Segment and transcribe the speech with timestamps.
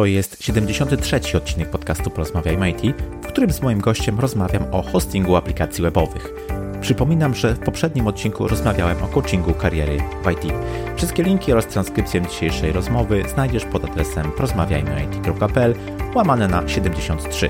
[0.00, 1.36] To jest 73.
[1.36, 6.34] odcinek podcastu Porozmawiajmy IT, w którym z moim gościem rozmawiam o hostingu aplikacji webowych.
[6.80, 10.52] Przypominam, że w poprzednim odcinku rozmawiałem o coachingu kariery w IT.
[10.96, 15.74] Wszystkie linki oraz transkrypcję dzisiejszej rozmowy znajdziesz pod adresem porozmawiajmyit.pl
[16.14, 17.48] łamane na 73.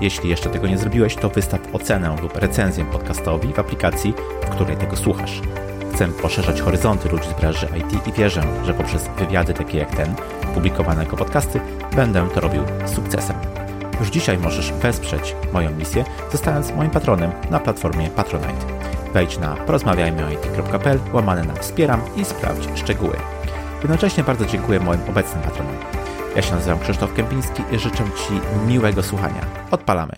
[0.00, 4.14] Jeśli jeszcze tego nie zrobiłeś, to wystaw ocenę lub recenzję podcastowi w aplikacji,
[4.46, 5.40] w której tego słuchasz.
[5.94, 10.14] Chcę poszerzać horyzonty ludzi z branży IT i wierzę, że poprzez wywiady takie jak ten,
[10.54, 11.60] publikowane jako podcasty,
[11.96, 13.36] będę to robił z sukcesem.
[14.00, 18.66] Już dzisiaj możesz wesprzeć moją misję, zostając moim patronem na platformie Patronite.
[19.12, 23.16] Wejdź na porozmawiajmyoit.pl łamane na wspieram i sprawdź szczegóły.
[23.82, 25.76] Jednocześnie bardzo dziękuję moim obecnym patronom.
[26.36, 29.40] Ja się nazywam Krzysztof Kępiński i życzę Ci miłego słuchania.
[29.70, 30.14] Odpalamy.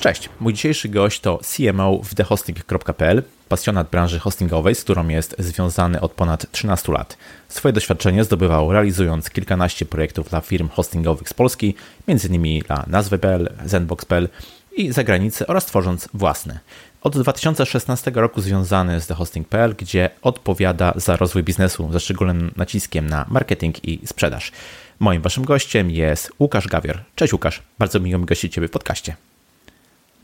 [0.00, 6.00] Cześć, mój dzisiejszy gość to CMO w thehosting.pl, pasjonat branży hostingowej, z którą jest związany
[6.00, 7.16] od ponad 13 lat.
[7.48, 11.74] Swoje doświadczenie zdobywał realizując kilkanaście projektów dla firm hostingowych z Polski,
[12.06, 12.62] m.in.
[12.62, 14.28] dla Nazwy.pl, Zenbox.pl
[14.76, 16.58] i zagranicy oraz tworząc własne.
[17.02, 23.26] Od 2016 roku związany z thehosting.pl, gdzie odpowiada za rozwój biznesu ze szczególnym naciskiem na
[23.28, 24.52] marketing i sprzedaż.
[24.98, 26.98] Moim waszym gościem jest Łukasz Gawior.
[27.14, 29.16] Cześć Łukasz, bardzo miło mi gościć Ciebie w podcaście.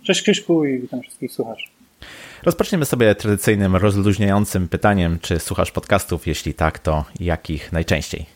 [0.03, 1.69] Cześć Krzyszku i witam wszystkich słuchaczy.
[2.43, 6.27] Rozpoczniemy sobie tradycyjnym, rozluźniającym pytaniem, czy słuchasz podcastów?
[6.27, 8.27] Jeśli tak, to jakich najczęściej?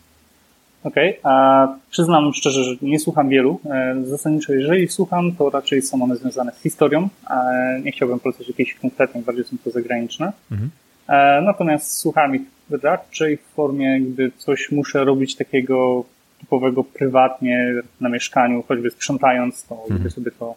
[0.85, 3.61] Okej, okay, a przyznam szczerze, że nie słucham wielu.
[3.65, 7.09] E, zasadniczo, jeżeli słucham, to raczej są one związane z historią.
[7.85, 10.33] Nie chciałbym polecać jakichś konkretnych, bardziej są to zagraniczne.
[10.51, 10.71] Mhm.
[11.09, 12.43] E, natomiast słucham ich
[12.83, 16.05] raczej w formie, gdy coś muszę robić takiego
[16.41, 19.99] typowego prywatnie na mieszkaniu, choćby sprzątając, to mhm.
[19.99, 20.55] lubię sobie to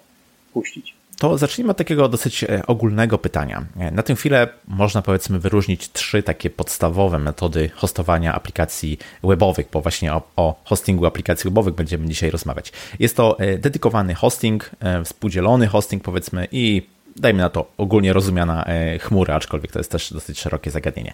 [0.53, 0.98] puścić.
[1.19, 3.65] To zacznijmy od takiego dosyć e, ogólnego pytania.
[3.77, 9.81] E, na tę chwilę można powiedzmy wyróżnić trzy takie podstawowe metody hostowania aplikacji webowych, bo
[9.81, 12.71] właśnie o, o hostingu aplikacji webowych będziemy dzisiaj rozmawiać.
[12.99, 14.71] Jest to e, dedykowany hosting,
[15.05, 16.81] współdzielony hosting powiedzmy i
[17.15, 18.65] dajmy na to ogólnie rozumiana
[18.99, 21.13] chmura, aczkolwiek to jest też dosyć szerokie zagadnienie.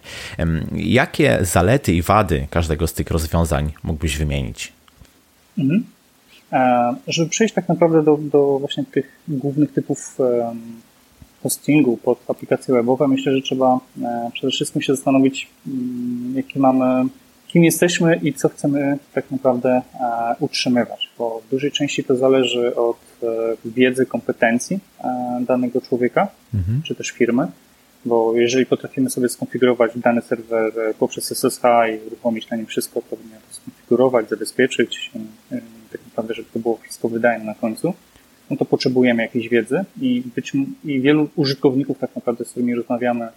[0.72, 4.72] Jakie zalety i wady każdego z tych rozwiązań mógłbyś wymienić?
[5.58, 5.84] Mhm.
[6.52, 10.18] E, żeby przejść tak naprawdę do, do właśnie tych głównych typów
[11.42, 17.08] hostingu pod aplikacje webowe, myślę, że trzeba e, przede wszystkim się zastanowić, mm, jakie mamy,
[17.48, 19.82] kim jesteśmy i co chcemy tak naprawdę e,
[20.40, 22.96] utrzymywać, bo w dużej części to zależy od
[23.64, 24.78] wiedzy, kompetencji
[25.40, 26.82] danego człowieka, mhm.
[26.82, 27.46] czy też firmy,
[28.04, 31.62] bo jeżeli potrafimy sobie skonfigurować dany serwer poprzez SSH
[31.94, 35.10] i uruchomić na nim wszystko, to powinien to skonfigurować, zabezpieczyć,
[35.92, 37.94] tak naprawdę, żeby to było wszystko wydajne na końcu,
[38.50, 40.52] no to potrzebujemy jakiejś wiedzy i, być,
[40.84, 43.28] i wielu użytkowników tak naprawdę, z którymi rozmawiamy,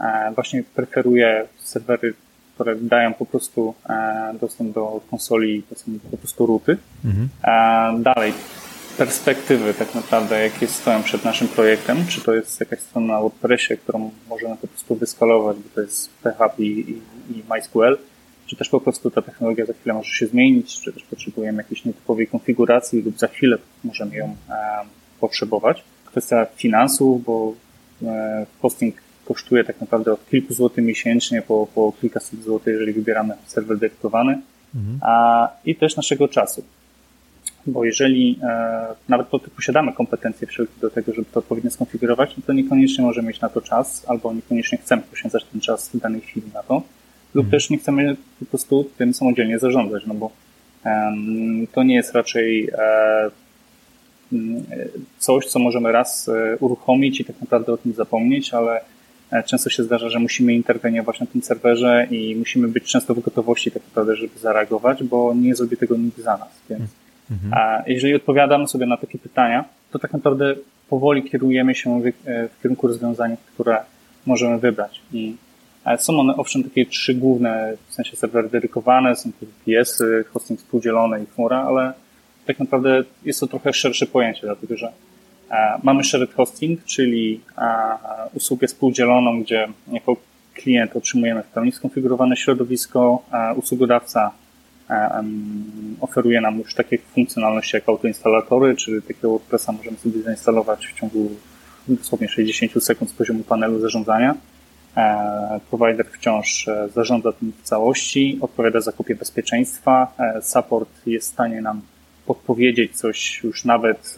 [0.00, 2.14] e, właśnie preferuje serwery,
[2.54, 6.76] które dają po prostu e, dostęp do konsoli, są po prostu ruty.
[7.04, 7.28] Mhm.
[7.44, 8.32] E, dalej,
[8.98, 13.76] perspektywy tak naprawdę, jakie stoją przed naszym projektem, czy to jest jakaś strona na WordPressie,
[13.76, 17.00] którą możemy po prostu wyskalować, bo to jest PHP i, i,
[17.30, 17.98] i MySQL,
[18.46, 21.84] czy też po prostu ta technologia za chwilę może się zmienić, czy też potrzebujemy jakiejś
[21.84, 24.54] nietypowej konfiguracji lub za chwilę możemy ją e,
[25.20, 25.84] potrzebować.
[26.04, 27.52] Kwestia finansów, bo
[28.02, 33.34] e, hosting kosztuje tak naprawdę od kilku złotych miesięcznie po, po kilkaset złotych, jeżeli wybieramy
[33.46, 34.38] serwer dedykowany,
[34.74, 34.98] mhm.
[35.02, 36.64] a, i też naszego czasu.
[37.66, 39.26] Bo jeżeli e, nawet
[39.56, 43.48] posiadamy kompetencje wszelkie do tego, żeby to odpowiednio skonfigurować, no to niekoniecznie możemy mieć na
[43.48, 46.82] to czas, albo niekoniecznie chcemy poświęcać ten czas w danej chwili na to
[47.36, 47.50] lub mhm.
[47.50, 50.30] też nie chcemy po prostu tym samodzielnie zarządzać, no bo
[50.84, 53.30] um, to nie jest raczej e,
[55.18, 58.80] coś, co możemy raz e, uruchomić i tak naprawdę o tym zapomnieć, ale
[59.30, 63.20] e, często się zdarza, że musimy interweniować na tym serwerze i musimy być często w
[63.20, 66.48] gotowości tak naprawdę, żeby zareagować, bo nie zrobi tego nikt za nas.
[66.70, 66.90] Więc
[67.30, 67.54] mhm.
[67.54, 70.54] a jeżeli odpowiadamy sobie na takie pytania, to tak naprawdę
[70.90, 72.04] powoli kierujemy się w,
[72.58, 73.78] w kierunku rozwiązań, które
[74.26, 75.00] możemy wybrać.
[75.12, 75.36] I
[75.98, 81.22] są one owszem takie trzy główne, w sensie serwery dedykowane, są to VPS-y, hosting współdzielony
[81.22, 81.92] i chmura, ale
[82.46, 84.92] tak naprawdę jest to trochę szersze pojęcie, dlatego że
[85.50, 87.62] e, mamy shared hosting, czyli e,
[88.34, 90.16] usługę współdzieloną, gdzie jako
[90.54, 93.22] klient otrzymujemy w pełni skonfigurowane środowisko,
[93.56, 94.30] usługodawca
[94.90, 95.24] e,
[96.00, 101.30] oferuje nam już takie funkcjonalności jak autoinstalatory, czyli takiego WordPressa możemy sobie zainstalować w ciągu
[101.88, 104.34] dosłownie 60 sekund z poziomu panelu zarządzania.
[104.96, 110.12] E, provider wciąż e, zarządza tym w całości, odpowiada za kupię bezpieczeństwa.
[110.18, 111.80] E, support jest w stanie nam
[112.26, 114.14] podpowiedzieć coś już nawet,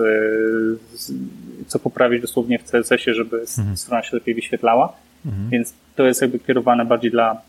[1.66, 3.76] co poprawić dosłownie w CSS-ie, żeby mhm.
[3.76, 4.92] strona się lepiej wyświetlała.
[5.26, 5.50] Mhm.
[5.50, 7.40] Więc to jest jakby kierowane bardziej dla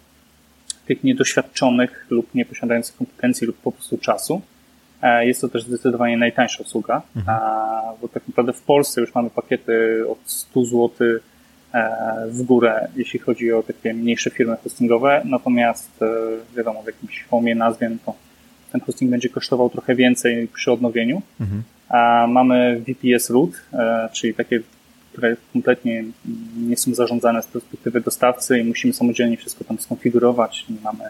[0.86, 4.42] tych niedoświadczonych lub nie posiadających kompetencji lub po prostu czasu.
[5.22, 7.40] Jest to też zdecydowanie najtańsza usługa, mhm.
[8.02, 10.90] bo tak naprawdę w Polsce już mamy pakiety od 100 zł
[12.28, 16.00] w górę, jeśli chodzi o takie mniejsze firmy hostingowe, natomiast
[16.58, 18.16] wiadomo, w jakimś homie, nazwie, no to
[18.72, 21.22] ten hosting będzie kosztował trochę więcej przy odnowieniu.
[21.42, 21.64] Mhm.
[22.32, 23.52] Mamy VPS root,
[24.12, 24.60] czyli takie
[25.12, 26.04] które kompletnie
[26.58, 30.66] nie są zarządzane z perspektywy dostawcy i musimy samodzielnie wszystko tam skonfigurować.
[30.84, 31.04] Mamy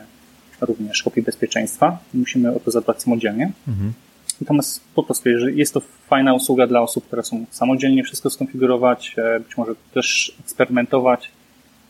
[0.61, 3.51] również kopii bezpieczeństwa i musimy o to zadbać samodzielnie.
[3.67, 3.93] Mhm.
[4.41, 9.15] Natomiast po prostu, jeżeli jest to fajna usługa dla osób, które są samodzielnie wszystko skonfigurować,
[9.17, 11.31] e, być może też eksperymentować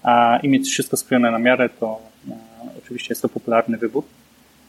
[0.03, 1.99] a, i mieć wszystko skrojone na miarę, to
[2.29, 2.33] e,
[2.83, 4.03] oczywiście jest to popularny wybór.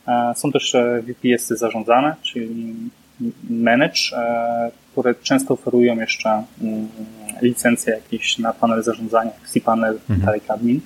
[0.08, 2.74] E, są też VPS-y zarządzane, czyli
[3.50, 4.00] Manage,
[4.92, 6.88] które często oferują jeszcze mm,
[7.42, 10.20] licencje jakieś na panel zarządzania, cPanel, mhm.
[10.20, 10.80] Dalek Admin.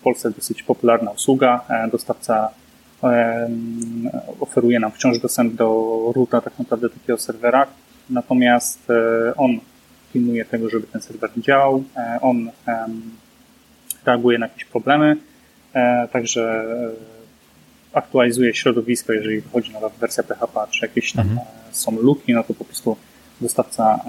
[0.00, 1.60] W Polsce dosyć popularna usługa.
[1.92, 2.48] Dostawca
[4.40, 5.66] oferuje nam wciąż dostęp do
[6.16, 7.66] roota tak naprawdę takiego serwera,
[8.10, 9.50] natomiast e, on
[10.12, 12.50] pilnuje tego, żeby ten serwer działał, e, on
[14.04, 15.16] reaguje na jakieś problemy,
[16.12, 16.64] także
[17.92, 21.46] aktualizuje środowisko, jeżeli wychodzi nowa wersja PHP, czy jakieś tam mhm.
[21.72, 22.96] są luki, no to po prostu
[23.40, 24.00] dostawca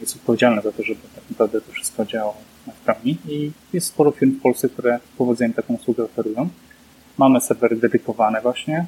[0.00, 2.36] jest odpowiedzialny za to, żeby tak naprawdę to wszystko działało
[2.66, 6.48] w pełni i jest sporo firm w Polsce, które powodzeniem taką usługę oferują.
[7.18, 8.86] Mamy serwery dedykowane właśnie,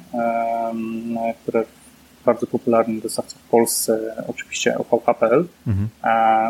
[1.41, 1.63] które
[2.25, 5.89] bardzo popularny dostawca w Polsce, oczywiście OVH.pl, mhm.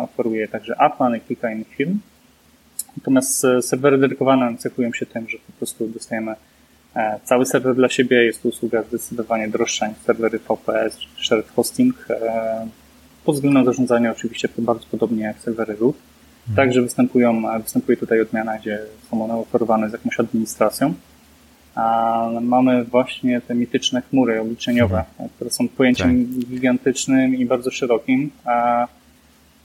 [0.04, 2.00] oferuje także Atman i kilka innych firm.
[2.98, 6.36] Natomiast e, serwery dedykowane cechują się tym, że po prostu dostajemy
[6.96, 8.26] e, cały serwer dla siebie.
[8.26, 12.08] Jest to usługa zdecydowanie droższa niż serwery VPS czy shared hosting.
[12.10, 12.68] E,
[13.26, 15.96] pod względem zarządzania oczywiście to bardzo podobnie jak serwery root.
[16.50, 16.56] Mhm.
[16.56, 18.80] Także występują, występuje tutaj odmiana, gdzie
[19.12, 20.94] są one oferowane z jakąś administracją.
[21.78, 25.30] A mamy właśnie te mityczne chmury obliczeniowe, mhm.
[25.36, 26.50] które są pojęciem tak.
[26.50, 28.32] gigantycznym i bardzo szerokim.
[28.46, 28.88] A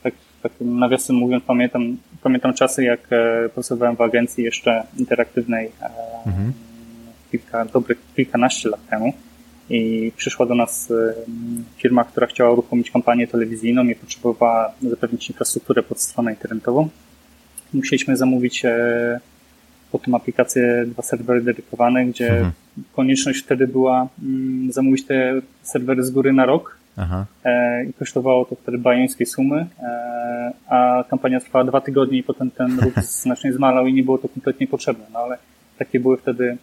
[0.03, 0.13] tak,
[0.43, 5.89] tak nawiasem mówiąc, pamiętam, pamiętam czasy, jak e, pracowałem w agencji jeszcze interaktywnej e,
[6.25, 6.53] mhm.
[7.31, 9.13] kilka, dobrych kilkanaście lat temu
[9.69, 11.13] i przyszła do nas y,
[11.77, 16.89] firma, która chciała uruchomić kampanię telewizyjną i potrzebowała zapewnić infrastrukturę pod stronę internetową.
[17.73, 18.65] Musieliśmy zamówić
[19.93, 22.51] e, pod tą aplikację dwa serwery dedykowane, gdzie mhm.
[22.95, 26.77] konieczność wtedy była mm, zamówić te serwery z góry na rok.
[26.97, 27.25] Aha.
[27.45, 32.51] E, i kosztowało to wtedy bajeńskie sumy, e, a kampania trwała dwa tygodnie i potem
[32.51, 35.37] ten ruch znacznie zmalał i nie było to kompletnie potrzebne, no ale
[35.77, 36.57] takie były wtedy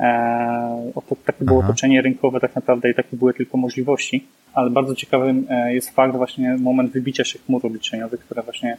[0.00, 0.92] E,
[1.24, 5.90] takie było otoczenie rynkowe tak naprawdę i takie były tylko możliwości, ale bardzo ciekawym jest
[5.90, 8.76] fakt właśnie moment wybicia się chmur obliczeniowych, które właśnie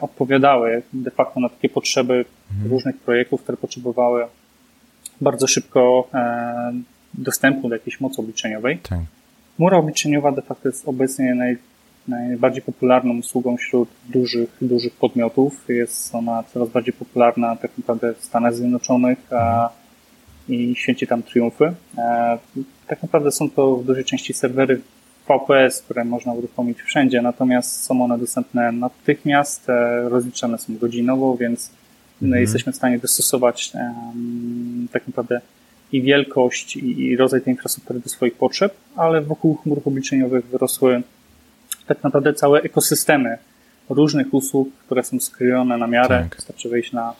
[0.00, 2.70] odpowiadały de facto na takie potrzeby mhm.
[2.70, 4.26] różnych projektów, które potrzebowały
[5.20, 6.08] bardzo szybko
[7.14, 8.78] dostępu do jakiejś mocy obliczeniowej.
[8.78, 8.98] Tak.
[9.56, 11.56] Chmura obliczeniowa de facto jest obecnie naj,
[12.08, 15.64] najbardziej popularną usługą wśród dużych, dużych podmiotów.
[15.68, 19.84] Jest ona coraz bardziej popularna tak naprawdę w Stanach Zjednoczonych, a mhm
[20.48, 21.74] i święci tam triumfy.
[21.98, 22.38] E,
[22.86, 24.80] tak naprawdę są to w dużej części serwery
[25.28, 31.70] VPS, które można uruchomić wszędzie, natomiast są one dostępne natychmiast, e, rozliczane są godzinowo, więc
[32.22, 32.42] mhm.
[32.42, 33.72] jesteśmy w stanie dostosować
[34.92, 35.40] tak naprawdę
[35.92, 41.02] i wielkość, i rodzaj tej infrastruktury do swoich potrzeb, ale wokół chmur obliczeniowych wyrosły
[41.86, 43.38] tak naprawdę całe ekosystemy
[43.88, 46.08] różnych usług, które są skrojone na miarę.
[46.22, 46.36] Tak.
[46.36, 47.14] Wystarczy wejść na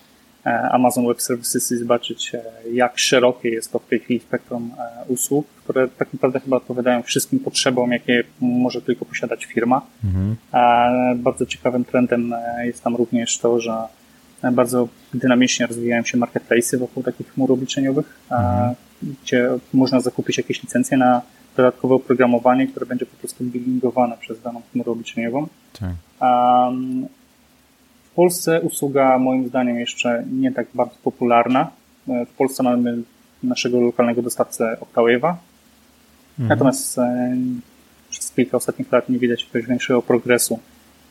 [0.45, 5.05] Amazon Web Services i zobaczyć, e, jak szerokie jest to w tej chwili spektrum e,
[5.09, 9.83] usług, które tak naprawdę chyba odpowiadają wszystkim potrzebom, jakie może tylko posiadać firma.
[10.05, 10.37] Mhm.
[11.23, 12.35] Bardzo ciekawym trendem
[12.65, 13.75] jest tam również to, że
[14.53, 18.75] bardzo dynamicznie rozwijają się marketplace'y wokół takich chmur obliczeniowych, mhm.
[19.03, 21.23] gdzie można zakupić jakieś licencje na
[21.57, 25.47] dodatkowe oprogramowanie, które będzie po prostu billingowane przez daną chmurę obliczeniową.
[25.81, 25.91] Tak.
[28.15, 31.71] W Polsce usługa moim zdaniem jeszcze nie tak bardzo popularna.
[32.09, 32.99] E, w Polsce mamy
[33.43, 35.35] naszego lokalnego dostawcę Octawave'a.
[36.39, 36.49] Mhm.
[36.49, 37.37] Natomiast e,
[38.11, 40.59] przez kilka ostatnich lat nie widać jakiegoś większego progresu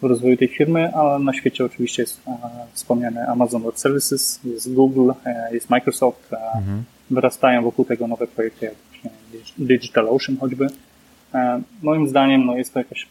[0.02, 2.32] w rozwoju tej firmy, ale na świecie oczywiście jest e,
[2.74, 5.12] wspomniany Amazon Web Services, jest Google,
[5.52, 6.34] jest Microsoft.
[6.56, 6.84] Mhm.
[7.12, 8.74] Wyrastają wokół tego nowe projekty jak
[9.58, 10.68] DigitalOcean choćby.
[11.82, 13.08] Moim zdaniem no, jest to jakaś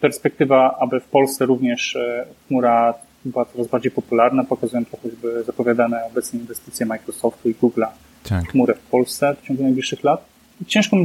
[0.00, 6.04] perspektywa, aby w Polsce również e, chmura była coraz bardziej popularna, pokazują to choćby zapowiadane
[6.04, 7.86] obecnie inwestycje Microsoftu i Google'a
[8.28, 8.44] tak.
[8.44, 10.24] w chmurę w Polsce w ciągu najbliższych lat.
[10.66, 10.96] Ciężko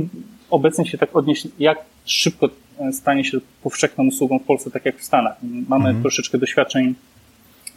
[0.49, 2.49] obecnie się tak odnieść, jak szybko
[2.79, 5.37] e, stanie się powszechną usługą w Polsce, tak jak w Stanach.
[5.43, 6.01] Mamy mhm.
[6.01, 6.95] troszeczkę doświadczeń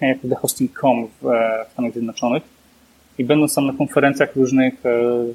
[0.00, 2.55] jak The Hosting.com w, e, w Stanach Zjednoczonych.
[3.18, 4.74] I będąc tam na konferencjach różnych,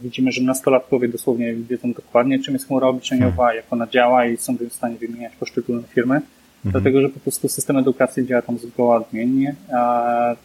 [0.03, 3.55] widzimy, że nastolatkowie dosłownie wiedzą dokładnie, czym jest chmura obliczeniowa, hmm.
[3.55, 6.13] jak ona działa i są w stanie wymieniać poszczególne firmy.
[6.13, 6.71] Hmm.
[6.71, 9.55] Dlatego, że po prostu system edukacji działa tam zgoła odmiennie.
[9.73, 10.35] A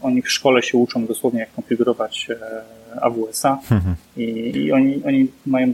[0.00, 2.28] oni w szkole się uczą dosłownie, jak konfigurować
[3.00, 3.94] AWS-a hmm.
[4.16, 4.22] i,
[4.56, 5.72] i oni, oni mają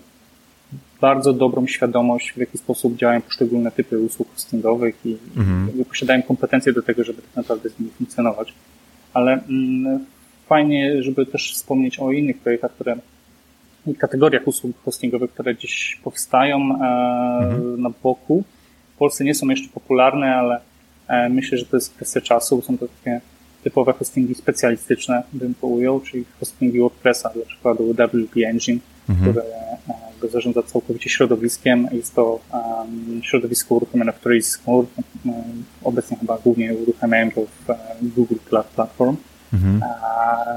[1.01, 5.85] bardzo dobrą świadomość, w jaki sposób działają poszczególne typy usług hostingowych i mhm.
[5.85, 8.55] posiadają kompetencje do tego, żeby tak naprawdę z nimi funkcjonować.
[9.15, 10.05] Ale mm,
[10.49, 12.97] fajnie, żeby też wspomnieć o innych projektach, które
[13.87, 16.75] i kategoriach usług hostingowych, które gdzieś powstają e,
[17.45, 17.83] mhm.
[17.83, 18.45] na boku.
[18.95, 20.61] W Polsce nie są jeszcze popularne, ale
[21.09, 22.63] e, myślę, że to jest kwestia czasu.
[22.63, 23.21] Są to takie
[23.65, 28.79] typowe hostingi specjalistyczne, bym to ujął, czyli hostingi WordPressa, dla przykładu WP Engine,
[29.09, 29.31] mhm.
[29.31, 29.47] które
[30.23, 31.89] e, zarządza całkowicie środowiskiem.
[31.93, 34.87] Jest to um, środowisko uruchomione w z chmur.
[35.85, 39.17] Obecnie chyba głównie uruchamiają to w Google Cloud Platform.
[39.53, 39.81] Mhm.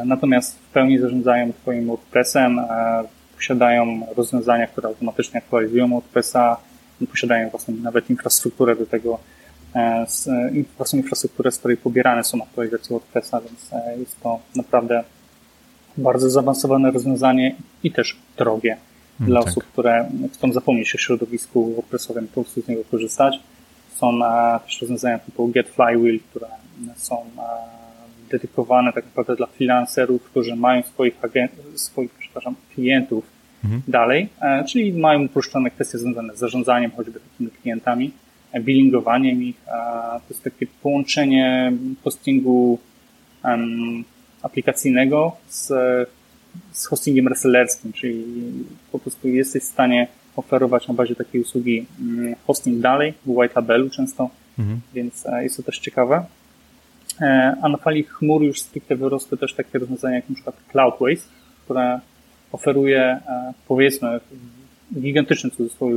[0.06, 2.62] Natomiast w pełni zarządzają Twoim WordPressem,
[3.42, 6.58] posiadają rozwiązania, które automatycznie aktualizują WordPressa,
[7.08, 9.20] posiadają własną nawet infrastrukturę do tego,
[9.76, 10.06] e,
[10.78, 15.04] własną infrastrukturę, z której pobierane są aktualizacje WordPressa, więc e, jest to naprawdę
[15.98, 19.50] bardzo zaawansowane rozwiązanie i też drogie mm, dla tak.
[19.50, 23.40] osób, które chcą zapomnieć o środowisku WordPressowym, po prostu z niego korzystać.
[23.96, 26.48] Są e, też rozwiązania typu Get Flywheel, które
[26.96, 27.26] są
[28.32, 31.14] dedykowane tak naprawdę dla freelancerów, którzy mają swoich,
[31.76, 33.26] swoich przepraszam, klientów
[33.64, 33.82] mhm.
[33.88, 38.12] dalej, e, czyli mają uproszczone kwestie związane z zarządzaniem choćby takimi klientami,
[38.52, 39.56] e, billingowaniem ich.
[40.28, 41.74] To jest takie połączenie
[42.04, 42.80] hostingu
[43.44, 44.04] um,
[44.42, 45.68] aplikacyjnego z,
[46.72, 48.26] z hostingiem resellerskim, czyli
[48.92, 53.54] po prostu jesteś w stanie oferować na bazie takiej usługi mm, hosting dalej, w white
[53.56, 54.80] labelu często, mhm.
[54.94, 56.26] więc e, jest to też ciekawe.
[57.22, 61.28] E, a na fali chmur już stricte wyrosły też takie rozwiązania jak na przykład Cloudways,
[61.64, 62.00] które
[62.52, 64.20] oferuje e, powiedzmy
[65.00, 65.96] gigantyczny cudzysłowie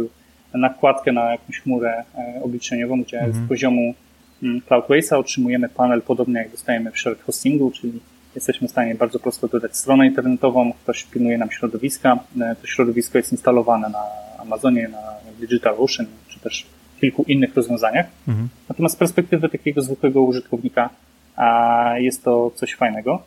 [0.55, 3.45] nakładkę na jakąś chmurę e, obliczeniową, gdzie mhm.
[3.45, 3.95] z poziomu
[4.43, 8.01] mm, Cloudwaysa otrzymujemy panel podobny jak dostajemy w shared hostingu, czyli
[8.35, 12.19] jesteśmy w stanie bardzo prosto dodać stronę internetową, ktoś pilnuje nam środowiska,
[12.61, 14.03] to środowisko jest instalowane na
[14.39, 15.03] Amazonie, na
[15.41, 16.67] DigitalOcean, czy też
[17.01, 18.07] kilku innych rozwiązaniach.
[18.29, 18.49] Mhm.
[18.69, 20.91] Natomiast z perspektywy takiego zwykłego użytkownika
[21.37, 23.23] a jest to coś fajnego.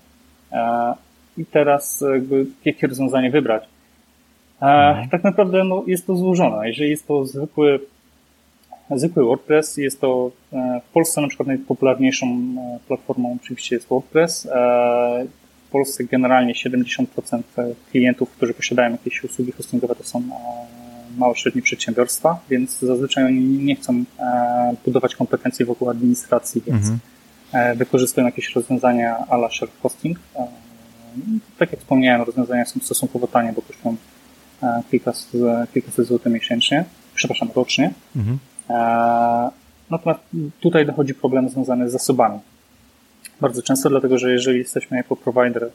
[1.38, 3.64] I teraz jakby, jakie rozwiązanie wybrać?
[4.62, 5.10] Mhm.
[5.10, 6.68] Tak naprawdę no, jest to złożone.
[6.68, 7.80] Jeżeli jest to zwykły,
[8.96, 14.46] zwykły WordPress, jest to e, w Polsce na przykład najpopularniejszą e, platformą oczywiście jest WordPress.
[14.46, 15.26] E,
[15.68, 17.06] w Polsce generalnie 70%
[17.92, 20.24] klientów, którzy posiadają jakieś usługi hostingowe, to są
[21.18, 24.04] małe, średnie przedsiębiorstwa, więc zazwyczaj oni nie chcą
[24.86, 27.00] budować kompetencji wokół administracji, więc mhm
[27.76, 30.20] wykorzystują jakieś rozwiązania ala shared hosting.
[30.36, 30.48] E,
[31.58, 33.96] tak jak wspomniałem, rozwiązania są stosunkowo tanie, bo kosztują
[34.64, 35.32] e, kilkaset,
[35.74, 36.86] kilkaset złotych miesięcznie,
[37.16, 37.94] przepraszam, rocznie.
[38.16, 38.40] Mhm.
[39.90, 40.20] Natomiast
[40.60, 42.40] tutaj dochodzi problem związany z zasobami.
[43.42, 45.70] Bardzo często, dlatego że jeżeli jesteśmy jako provider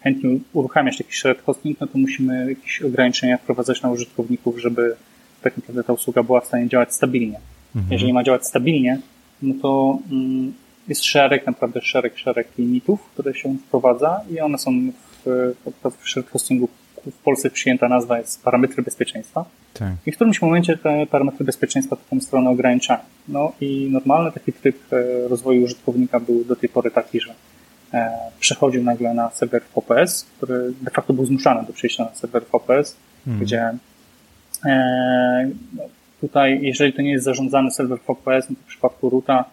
[0.00, 4.96] chętnie uruchamiać taki shared hosting, no to musimy jakieś ograniczenia wprowadzać na użytkowników, żeby
[5.42, 7.40] tak naprawdę ta usługa była w stanie działać stabilnie.
[7.76, 7.92] Mhm.
[7.92, 8.98] Jeżeli ma działać stabilnie,
[9.42, 10.52] no to mm,
[10.88, 14.70] jest szereg, naprawdę szereg, szereg limitów, które się wprowadza i one są
[15.24, 15.54] w,
[16.02, 16.68] w shared hostingu
[17.12, 19.44] w Polsce przyjęta nazwa jest parametry bezpieczeństwa.
[19.74, 19.92] Tak.
[20.06, 23.00] I w którymś momencie te parametry bezpieczeństwa taką stronę ograniczają.
[23.28, 27.34] No i normalny taki tryb e, rozwoju użytkownika był do tej pory taki, że
[27.92, 28.10] e,
[28.40, 32.96] przechodził nagle na serwer VPS, który de facto był zmuszany do przejścia na serwer VPS,
[33.24, 33.42] hmm.
[33.42, 33.70] gdzie
[34.64, 35.82] e, no,
[36.24, 39.44] Tutaj, jeżeli to nie jest zarządzany serwer VPS, no to w przypadku roota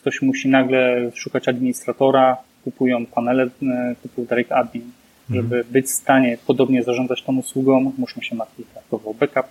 [0.00, 4.82] ktoś musi nagle szukać administratora, kupują panele e, typu Direct Admin.
[5.30, 5.72] Żeby mhm.
[5.72, 9.46] być w stanie podobnie zarządzać tą usługą, muszą się martwić o backup.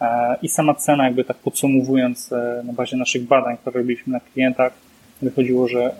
[0.00, 4.20] E, I sama cena, jakby tak podsumowując, e, na bazie naszych badań, które robiliśmy na
[4.20, 4.72] klientach,
[5.22, 5.94] wychodziło, że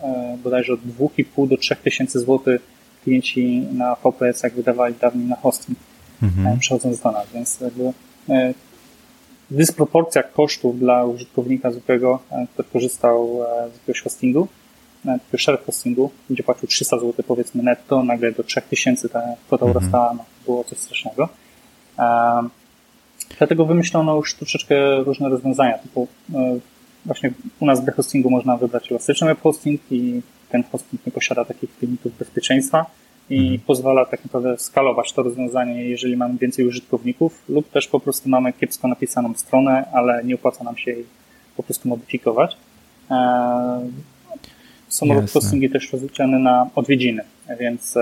[0.45, 2.61] bodajże od 2,5 do 3 tysięcy złotych
[3.05, 5.79] klienci na VPS jak wydawali dawniej na hosting,
[6.23, 6.59] mhm.
[6.59, 7.27] przechodząc do nas.
[7.35, 7.93] Więc jakby
[9.51, 14.49] dysproporcja kosztów dla użytkownika zwykłego, e, który korzystał e, z jakiegoś hostingu,
[15.07, 19.67] e, takiego shared hostingu, gdzie płacił 300 zł powiedzmy netto, nagle do 3000 ta kwota
[19.67, 19.71] mhm.
[19.71, 21.29] urastała, no, było coś strasznego.
[23.39, 26.09] Dlatego wymyślono już troszeczkę różne rozwiązania, typu
[27.07, 31.45] właśnie u nas w hostingu można wybrać elastyczny web hosting i ten hosting nie posiada
[31.45, 32.87] takich limitów bezpieczeństwa,
[33.31, 33.61] i mhm.
[33.61, 38.53] pozwala tak naprawdę skalować to rozwiązanie, jeżeli mamy więcej użytkowników, lub też po prostu mamy
[38.53, 41.05] kiepsko napisaną stronę, ale nie opłaca nam się jej
[41.57, 42.57] po prostu modyfikować.
[43.11, 43.91] E,
[44.89, 47.23] samolot hostingi też rozliczany na odwiedziny,
[47.61, 47.95] więc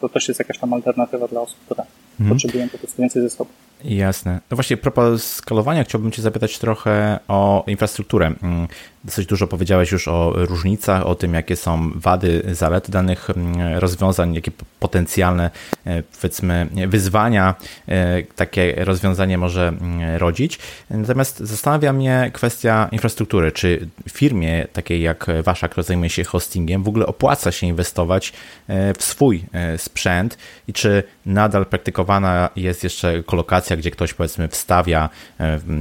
[0.00, 1.82] to też jest jakaś tam alternatywa dla osób, które
[2.20, 2.30] mhm.
[2.30, 3.63] potrzebują po prostu więcej zasobów.
[3.84, 4.40] Jasne.
[4.50, 8.26] No właśnie, propos skalowania, chciałbym Cię zapytać trochę o infrastrukturę.
[8.42, 8.68] Mm,
[9.04, 14.34] dosyć dużo powiedziałeś już o różnicach, o tym, jakie są wady, zalety danych mm, rozwiązań,
[14.34, 14.50] jakie
[14.80, 15.50] potencjalne,
[15.86, 17.54] e, powiedzmy, wyzwania
[17.88, 20.58] e, takie rozwiązanie może mm, rodzić.
[20.90, 23.52] Natomiast zastanawia mnie kwestia infrastruktury.
[23.52, 28.32] Czy firmie takiej jak Wasza, która zajmuje się hostingiem, w ogóle opłaca się inwestować
[28.68, 29.44] e, w swój
[29.76, 30.38] sprzęt
[30.68, 35.08] i czy nadal praktykowana jest jeszcze kolokacja, gdzie ktoś powiedzmy wstawia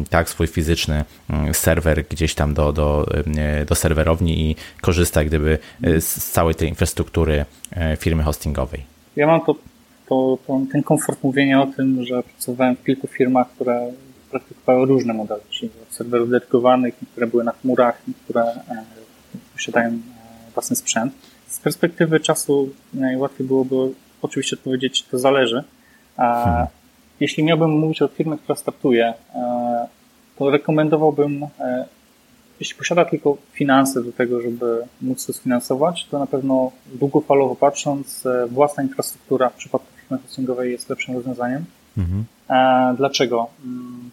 [0.09, 1.05] tak swój fizyczny
[1.53, 3.05] serwer gdzieś tam do, do
[3.37, 8.83] E, do serwerowni i korzysta gdyby e, z całej tej infrastruktury e, firmy hostingowej.
[9.15, 9.55] Ja mam to,
[10.09, 13.91] to, to, ten komfort mówienia o tym, że pracowałem w kilku firmach, które
[14.31, 18.45] praktykowały różne modele, czyli serwerów dedykowanych, które były na chmurach, które
[19.53, 19.99] posiadają
[20.53, 21.13] własny sprzęt.
[21.47, 23.75] Z perspektywy czasu najłatwiej byłoby
[24.21, 25.63] oczywiście odpowiedzieć, to zależy.
[26.17, 26.67] A hmm.
[27.19, 29.13] Jeśli miałbym mówić o firmie, która startuje,
[30.37, 31.47] to rekomendowałbym
[32.59, 38.25] jeśli posiada tylko finanse do tego, żeby móc to sfinansować, to na pewno długofalowo patrząc,
[38.25, 41.65] e, własna infrastruktura w przypadku firmy hostingowej jest lepszym rozwiązaniem.
[41.97, 42.25] Mhm.
[42.49, 43.47] E, dlaczego?
[43.65, 44.09] Mm,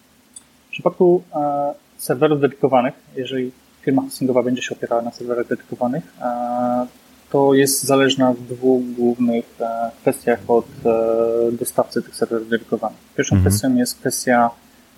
[0.68, 3.52] w przypadku e, serwerów dedykowanych, jeżeli
[3.82, 6.14] firma hostingowa będzie się opierała na serwerach dedykowanych,
[7.30, 9.44] to jest zależna w dwóch głównych
[10.00, 10.66] kwestiach od
[11.52, 12.98] dostawcy tych serwerów dedykowanych.
[13.16, 13.50] Pierwszą mhm.
[13.50, 14.50] kwestią jest kwestia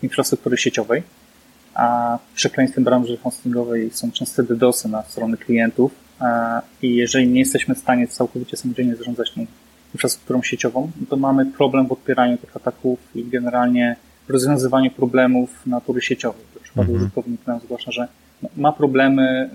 [0.03, 1.03] infrastruktury sieciowej,
[1.75, 5.93] a przekleństwem branży hostingowej są częste DDoSy na strony klientów
[6.83, 9.47] i jeżeli nie jesteśmy w stanie całkowicie samodzielnie zarządzać tą
[9.95, 13.97] infrastrukturą sieciową, to mamy problem w odpieraniu tych ataków i generalnie
[14.29, 16.43] rozwiązywaniu problemów natury sieciowej.
[16.55, 16.97] W przypadku mhm.
[16.97, 18.09] użytkownik nam zgłasza, że
[18.57, 19.49] ma problemy e,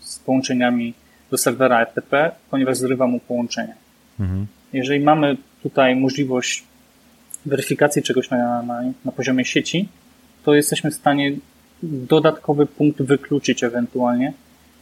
[0.00, 0.94] z połączeniami
[1.32, 3.74] do serwera FTP, ponieważ zrywa mu połączenie.
[4.20, 4.46] Mhm.
[4.72, 6.64] Jeżeli mamy tutaj możliwość
[7.46, 9.88] weryfikacji czegoś na, na, na poziomie sieci,
[10.44, 11.32] to jesteśmy w stanie
[11.82, 14.32] dodatkowy punkt wykluczyć ewentualnie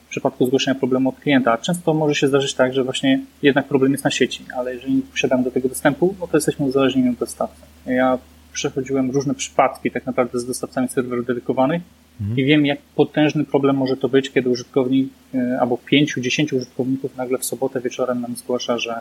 [0.07, 1.59] w przypadku zgłoszenia problemu od klienta.
[1.59, 5.03] Często może się zdarzyć tak, że właśnie jednak problem jest na sieci, ale jeżeli nie
[5.03, 7.63] posiadamy do tego dostępu, no to jesteśmy uzależnieni od dostawcy.
[7.87, 8.19] Ja
[8.53, 11.83] przechodziłem różne przypadki tak naprawdę z dostawcami serwerów dedykowanych
[12.21, 12.39] mhm.
[12.39, 17.17] i wiem, jak potężny problem może to być, kiedy użytkownik e, albo pięciu, dziesięciu użytkowników
[17.17, 19.01] nagle w sobotę wieczorem nam zgłasza, że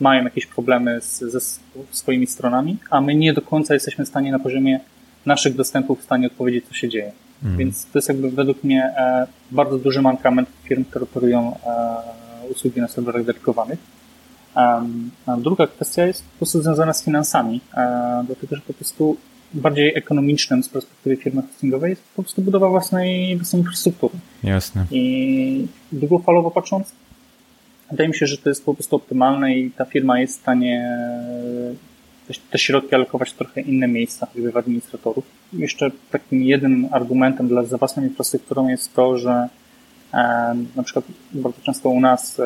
[0.00, 1.40] mają jakieś problemy z, ze
[1.90, 4.80] swoimi stronami, a my nie do końca jesteśmy w stanie na poziomie
[5.26, 7.12] naszych dostępów w stanie odpowiedzieć, co się dzieje.
[7.42, 7.58] Mhm.
[7.58, 12.80] Więc to jest jakby według mnie e, bardzo duży mankament firm, które oferują e, usługi
[12.80, 13.78] na serwerach dedykowanych.
[15.38, 17.60] Druga kwestia jest po prostu związana z finansami,
[18.26, 19.16] dlatego że po prostu
[19.54, 24.14] bardziej ekonomicznym z perspektywy firmy hostingowej jest po prostu budowa własnej, własnej infrastruktury.
[24.44, 24.86] Jasne.
[24.90, 26.92] I długofalowo patrząc,
[27.90, 30.98] wydaje mi się, że to jest po prostu optymalne i ta firma jest w stanie
[32.50, 35.24] te środki alokować w trochę inne miejsca, choćby w administratorów.
[35.52, 39.48] Jeszcze takim jednym argumentem dla za własną infrastrukturą jest to, że e,
[40.76, 42.44] na przykład bardzo często u nas e,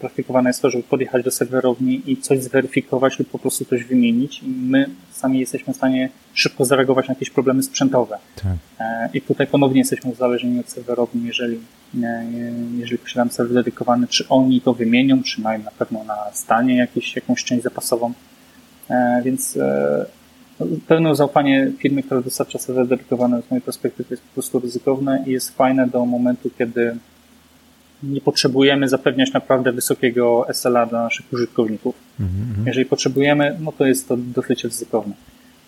[0.00, 4.42] praktykowane jest to, żeby podjechać do serwerowni i coś zweryfikować lub po prostu coś wymienić
[4.42, 8.18] i my sami jesteśmy w stanie szybko zareagować na jakieś problemy sprzętowe.
[8.36, 8.52] Tak.
[8.80, 11.60] E, I tutaj ponownie jesteśmy uzależnieni od serwerowni, jeżeli,
[12.02, 12.24] e,
[12.78, 17.16] jeżeli posiadamy serwer dedykowany, czy oni to wymienią, czy mają na pewno na stanie jakieś,
[17.16, 18.12] jakąś część zapasową.
[19.24, 19.58] Więc
[20.86, 25.30] pełne zaufanie firmy, która dostarcza serwer dedykowany z mojej perspektywy jest po prostu ryzykowne i
[25.30, 26.96] jest fajne do momentu, kiedy
[28.02, 31.94] nie potrzebujemy zapewniać naprawdę wysokiego SLA dla naszych użytkowników.
[32.20, 32.66] Mm-hmm.
[32.66, 35.14] Jeżeli potrzebujemy, no to jest to dosyć ryzykowne.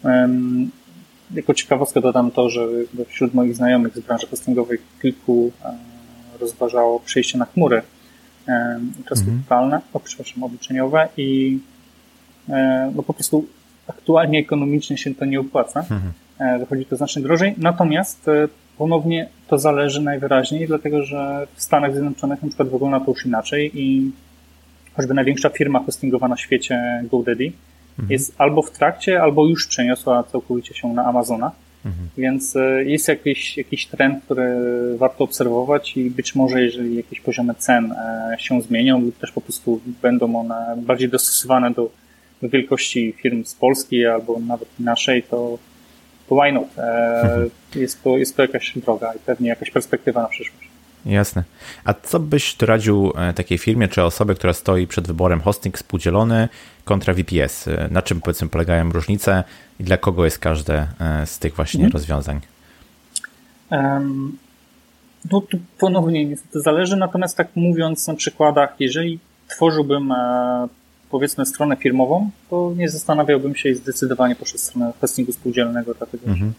[0.05, 0.71] Um,
[1.35, 2.67] jako ciekawostkę dodam to, że
[3.09, 5.75] wśród moich znajomych z branży hostingowej kilku um,
[6.41, 7.83] rozważało przejście na chmury
[8.49, 9.97] um, infrastrukturalne, mm-hmm.
[9.97, 11.59] o, przepraszam, obliczeniowe i
[12.49, 13.47] E, bo po prostu
[13.87, 15.81] aktualnie ekonomicznie się to nie opłaca.
[15.81, 16.13] Mhm.
[16.39, 17.55] E, wychodzi to znacznie drożej.
[17.59, 23.11] Natomiast e, ponownie to zależy najwyraźniej, dlatego że w Stanach Zjednoczonych na przykład wygląda to
[23.11, 24.13] już inaczej i
[24.95, 27.53] choćby największa firma hostingowa na świecie, GoDaddy,
[27.91, 28.13] mhm.
[28.13, 31.53] jest albo w trakcie, albo już przeniosła całkowicie się na Amazona.
[31.85, 32.09] Mhm.
[32.19, 34.55] Więc jest jakiś, jakiś trend, który
[34.99, 37.95] warto obserwować i być może jeżeli jakieś poziomy cen
[38.39, 41.91] się zmienią lub też po prostu będą one bardziej dostosowane do
[42.43, 45.59] wielkości firm z Polski albo nawet naszej, to,
[46.29, 46.79] to why not?
[46.79, 50.69] E, jest, to, jest to jakaś droga i pewnie jakaś perspektywa na przyszłość.
[51.07, 51.45] Jasne.
[51.85, 56.49] A co byś doradził e, takiej firmie czy osobie, która stoi przed wyborem hosting spółdzielony
[56.85, 57.69] kontra VPS?
[57.69, 59.45] E, na czym powiedzmy polegają różnice
[59.81, 60.87] i dla kogo jest każde
[61.25, 61.93] z tych właśnie mhm.
[61.93, 62.41] rozwiązań?
[63.71, 64.39] Um,
[65.31, 70.15] No tu ponownie niestety zależy, natomiast tak mówiąc na przykładach, jeżeli tworzyłbym
[71.13, 76.33] powiedzmy stronę firmową, to nie zastanawiałbym się i zdecydowanie poszedł stronę hostingu spółdzielnego, dlatego że
[76.33, 76.53] mhm.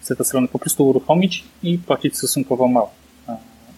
[0.00, 2.90] chcę tę stronę po prostu uruchomić i płacić stosunkowo mało.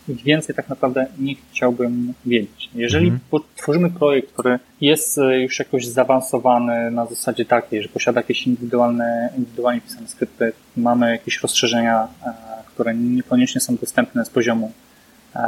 [0.09, 2.71] Więcej tak naprawdę nie chciałbym wiedzieć.
[2.75, 3.43] Jeżeli mhm.
[3.57, 9.33] tworzymy projekt, który jest e, już jakoś zaawansowany na zasadzie takiej, że posiada jakieś indywidualne,
[9.37, 12.33] indywidualnie pisane skrypty, mamy jakieś rozszerzenia, e,
[12.67, 14.73] które niekoniecznie są dostępne z poziomu
[15.37, 15.41] e,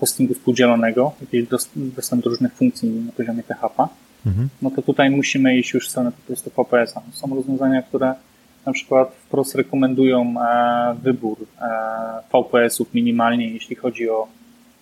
[0.00, 3.88] hostingu współdzielonego, jakiś dostęp do różnych funkcji na poziomie PHP,
[4.28, 4.48] mhm.
[4.62, 7.02] no to tutaj musimy iść już w stronę po prostu VPS-a.
[7.12, 8.14] Są rozwiązania, które
[8.68, 11.68] na przykład wprost rekomendują e, wybór e,
[12.32, 14.28] VPS-ów minimalnie, jeśli chodzi o,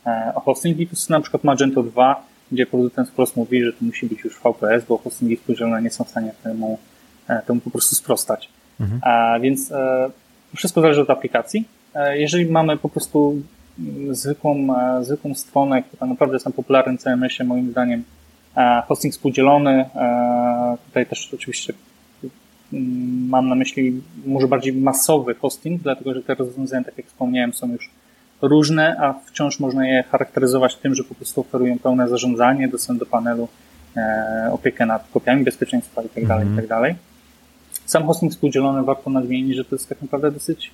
[0.06, 0.80] e, o hosting.
[0.80, 4.24] I to jest na przykład Magento 2, gdzie producent wprost mówi, że to musi być
[4.24, 6.78] już VPS, bo hostingi współdzielne nie są w stanie temu,
[7.46, 8.48] temu po prostu sprostać.
[8.80, 9.00] Mhm.
[9.04, 9.72] A, więc
[10.56, 11.64] wszystko zależy od aplikacji.
[12.14, 13.42] Jeżeli mamy po prostu
[13.78, 14.66] mm, zwykłą,
[15.02, 18.04] zwykłą stronę, która naprawdę jest na popularnym CMS-ie, moim zdaniem,
[18.88, 19.84] hosting współdzielony,
[20.86, 21.72] tutaj też oczywiście
[22.72, 27.52] Mm, mam na myśli może bardziej masowy hosting, dlatego że te rozwiązania, tak jak wspomniałem,
[27.52, 27.90] są już
[28.42, 33.06] różne, a wciąż można je charakteryzować tym, że po prostu oferują pełne zarządzanie, dostęp do
[33.06, 33.48] panelu,
[33.96, 36.68] e, opiekę nad kopiami bezpieczeństwa itd., tak itd.
[36.68, 36.94] Tak
[37.86, 40.70] Sam hosting współdzielony warto nadmienić, że to jest tak naprawdę dosyć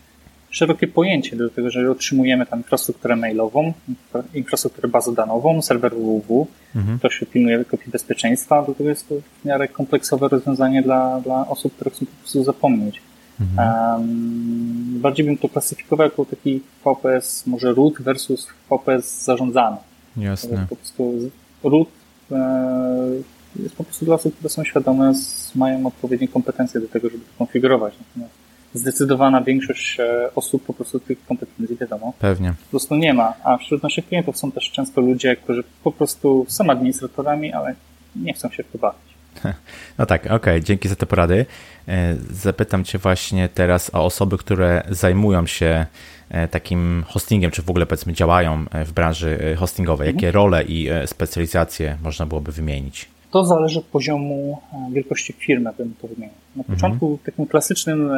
[0.52, 3.72] szerokie pojęcie, dlatego że otrzymujemy tam infrastrukturę mailową,
[4.34, 6.98] infrastrukturę bazodanową, serwer www, mhm.
[6.98, 11.48] to się pilnuje kopii bezpieczeństwa, do tego jest to w miarę kompleksowe rozwiązanie dla, dla
[11.48, 13.02] osób, które chcą po prostu zapomnieć.
[13.40, 13.92] Mhm.
[13.94, 19.76] Um, bardziej bym to klasyfikował jako taki VPS może root versus VPS zarządzany.
[20.16, 20.66] Jasne.
[20.68, 21.14] Po prostu
[21.64, 21.88] root
[22.32, 22.36] e,
[23.62, 25.12] jest po prostu dla osób, które są świadome,
[25.54, 27.94] mają odpowiednie kompetencje do tego, żeby to konfigurować.
[27.98, 28.42] Natomiast
[28.74, 32.54] zdecydowana większość e, osób po prostu tych kompetencji, wiadomo, Pewnie.
[32.64, 33.34] po prostu nie ma.
[33.44, 37.74] A wśród naszych klientów są też często ludzie, którzy po prostu są administratorami, ale
[38.16, 39.12] nie chcą się w to bawić.
[39.98, 41.46] No tak, okej, okay, dzięki za te porady.
[41.88, 45.86] E, zapytam Cię właśnie teraz o osoby, które zajmują się
[46.30, 50.06] e, takim hostingiem, czy w ogóle powiedzmy działają w branży hostingowej.
[50.06, 50.34] Jakie mhm.
[50.34, 53.08] role i specjalizacje można byłoby wymienić?
[53.30, 56.41] To zależy od poziomu wielkości firmy, bym to wymienił.
[56.56, 56.76] Na mhm.
[56.76, 57.24] początku mhm.
[57.24, 58.10] takim klasycznym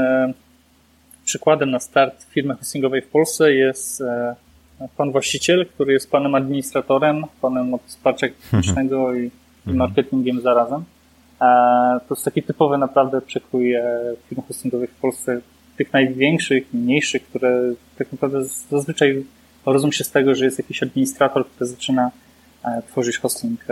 [1.25, 4.35] przykładem na start firmy hostingowej w Polsce jest e,
[4.97, 9.77] pan właściciel, który jest panem administratorem, panem od wsparcia technicznego i mhm.
[9.77, 10.85] marketingiem zarazem.
[11.41, 11.45] E,
[12.09, 13.85] to jest taki typowy naprawdę przekrój e,
[14.29, 15.41] firm hostingowych w Polsce,
[15.77, 17.61] tych największych, mniejszych, które
[17.99, 19.25] tak naprawdę zazwyczaj
[19.67, 22.11] rozum się z tego, że jest jakiś administrator, który zaczyna
[22.87, 23.65] tworzyć hosting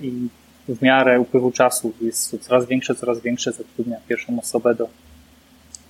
[0.00, 0.28] i
[0.68, 4.88] w miarę upływu czasu jest coraz większe, coraz większe, zatrudnia pierwszą osobę do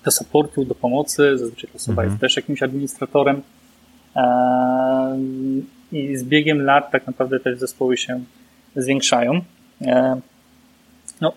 [0.05, 1.39] do supportu, do pomocy.
[1.39, 2.09] Zazwyczaj ta osoba mhm.
[2.09, 3.43] jest też jakimś administratorem.
[5.93, 8.21] I z biegiem lat tak naprawdę też zespoły się
[8.77, 9.41] zwiększają.
[11.21, 11.33] No,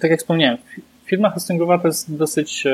[0.00, 0.58] tak jak wspomniałem,
[1.04, 2.72] firma hostingowa to jest dosyć, e,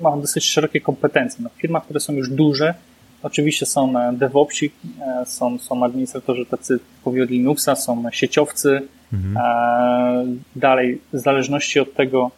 [0.00, 1.44] ma dosyć szerokie kompetencje.
[1.44, 2.74] No, w firmach, które są już duże,
[3.22, 8.82] oczywiście są e, DevOpsi, e, są, są administratorzy tacy typowi od Linuxa, są sieciowcy.
[9.12, 10.40] Mhm.
[10.56, 12.30] Dalej, w zależności od tego,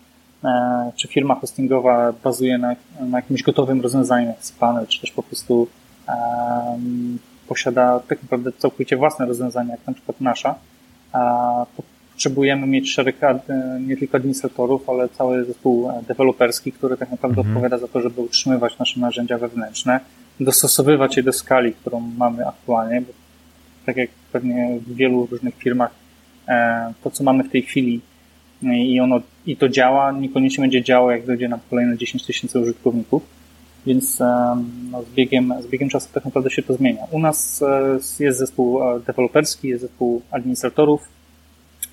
[0.44, 5.22] E, czy firma hostingowa bazuje na, na jakimś gotowym rozwiązaniu jak cPanel, czy też po
[5.22, 5.68] prostu
[6.08, 10.54] um, posiada tak naprawdę całkowicie własne rozwiązania, jak na przykład nasza,
[11.12, 11.66] a
[12.12, 13.40] potrzebujemy mieć szereg e,
[13.86, 17.56] nie tylko administratorów, ale cały zespół deweloperski, który tak naprawdę mhm.
[17.56, 20.00] odpowiada za to, żeby utrzymywać nasze narzędzia wewnętrzne,
[20.40, 23.12] dostosowywać je do skali, którą mamy aktualnie, bo
[23.86, 25.90] tak jak pewnie w wielu różnych firmach
[27.02, 28.00] to, co mamy w tej chwili
[28.62, 33.22] i ono i to działa, niekoniecznie będzie działało, jak dojdzie nam kolejne 10 tysięcy użytkowników,
[33.86, 34.18] więc
[34.90, 37.02] no, z, biegiem, z biegiem czasu tak naprawdę się to zmienia.
[37.10, 41.08] U nas e, jest zespół e, deweloperski, jest zespół administratorów,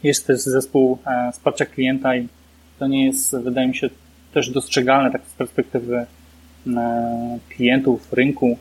[0.04, 2.28] jest też zespół e, wsparcia klienta i
[2.80, 3.90] to nie jest, wydaje mi się,
[4.34, 6.06] też dostrzegalne tak z perspektywy
[7.50, 8.58] klientów, rynku,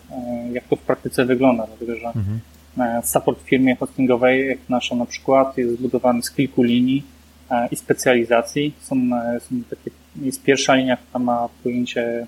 [0.53, 3.03] jak to w praktyce wygląda, dlatego że mhm.
[3.03, 7.03] support w firmie hostingowej, jak nasza na przykład, jest zbudowany z kilku linii,
[7.51, 8.75] E, i specjalizacji.
[8.81, 9.91] Są, e, są takie,
[10.23, 12.27] jest pierwsza linia, która ma pojęcie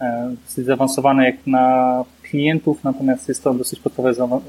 [0.00, 4.42] e, dosyć zaawansowane jak na klientów, natomiast jest to dosyć podstawowy,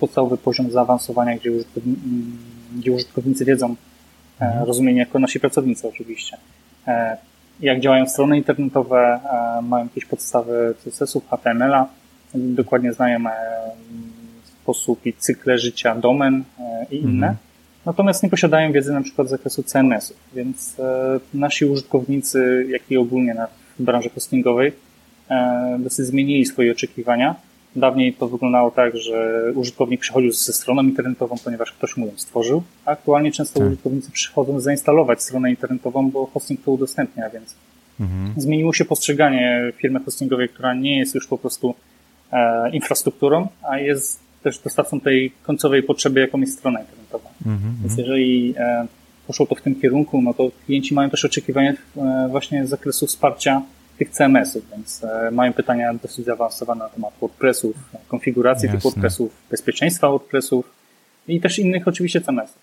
[0.00, 2.00] podstawowy poziom zaawansowania, gdzie, użytkownicy,
[2.76, 3.76] gdzie użytkownicy wiedzą,
[4.40, 4.64] mhm.
[4.64, 6.36] rozumienie jako nasi pracownicy oczywiście.
[7.60, 9.20] Jak działają strony internetowe,
[9.62, 11.88] mają jakieś podstawy CSS-ów, HTML-a,
[12.34, 13.18] dokładnie znają
[14.44, 16.44] sposób i cykle życia domen
[16.90, 17.26] i inne.
[17.26, 17.36] Mhm.
[17.86, 22.96] Natomiast nie posiadają wiedzy na przykład z zakresu CMS-ów, więc e, nasi użytkownicy, jak i
[22.96, 23.46] ogólnie na,
[23.78, 24.72] w branży hostingowej,
[25.78, 27.34] dosyć zmienili swoje oczekiwania.
[27.76, 32.62] Dawniej to wyglądało tak, że użytkownik przychodził ze stroną internetową, ponieważ ktoś mu ją stworzył,
[32.84, 33.68] a aktualnie często tak.
[33.68, 37.54] użytkownicy przychodzą zainstalować stronę internetową, bo hosting to udostępnia, więc
[38.00, 38.34] mhm.
[38.36, 41.74] zmieniło się postrzeganie firmy hostingowej, która nie jest już po prostu
[42.32, 47.30] e, infrastrukturą, a jest też dostawcą tej końcowej potrzeby, jaką jest strona internetowa.
[47.46, 47.98] Mhm, więc mhm.
[47.98, 48.86] jeżeli e,
[49.26, 53.06] poszło to w tym kierunku, no to klienci mają też oczekiwania e, właśnie z zakresu
[53.06, 53.62] wsparcia
[54.04, 57.76] tych CMS-ów, więc e, mają pytania dosyć zaawansowane na temat WordPressów,
[58.08, 58.78] konfiguracji Jasne.
[58.78, 60.64] tych WordPressów, bezpieczeństwa WordPressów
[61.28, 62.58] i też innych oczywiście CMS-ów.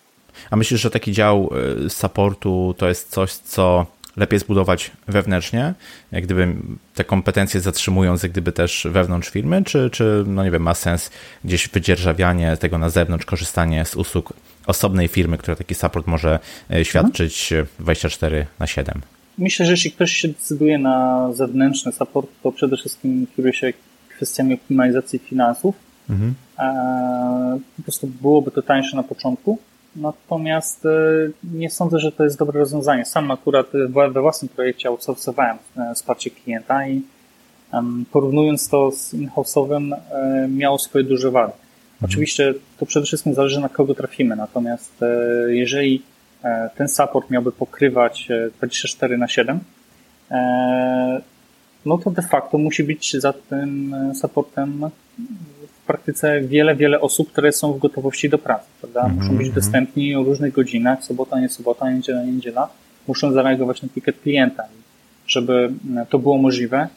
[0.51, 1.49] A myślisz, że taki dział
[1.85, 3.85] e, supportu to jest coś, co
[4.17, 5.73] lepiej zbudować wewnętrznie,
[6.11, 6.47] jak gdyby
[6.95, 11.11] te kompetencje zatrzymując, jak gdyby też wewnątrz firmy, czy, czy no nie wiem, ma sens
[11.45, 14.33] gdzieś wydzierżawianie tego na zewnątrz, korzystanie z usług
[14.65, 16.39] osobnej firmy, która taki support może
[16.71, 19.01] e, świadczyć 24 na 7?
[19.39, 23.73] Myślę, że jeśli ktoś się decyduje na zewnętrzny support, to przede wszystkim kieruje się
[24.09, 25.75] kwestiami optymalizacji finansów.
[26.09, 26.33] Mhm.
[26.59, 29.57] E, po prostu byłoby to tańsze na początku.
[29.95, 30.89] Natomiast e,
[31.53, 33.05] nie sądzę, że to jest dobre rozwiązanie.
[33.05, 37.01] Sam akurat we własnym projekcie outsourcowałem e, wsparcie klienta i
[38.11, 39.95] porównując to z in-house'owym
[40.49, 41.53] miało swoje duże wady.
[41.53, 41.61] Mhm.
[42.01, 44.91] Oczywiście to przede wszystkim zależy na kogo trafimy, natomiast
[45.47, 46.08] jeżeli E,
[46.75, 49.59] ten support miałby pokrywać 24 e, na 7,
[50.31, 51.21] e,
[51.85, 54.89] no to de facto musi być za tym supportem
[55.67, 59.07] w praktyce wiele, wiele osób, które są w gotowości do pracy, prawda?
[59.07, 59.53] Muszą być mhm.
[59.55, 62.69] dostępni o różnych godzinach, sobota, nie sobota, niedziela, nie niedziela.
[63.07, 64.63] Muszą zareagować na ticket klienta.
[65.27, 65.71] Żeby
[66.09, 66.87] to było możliwe,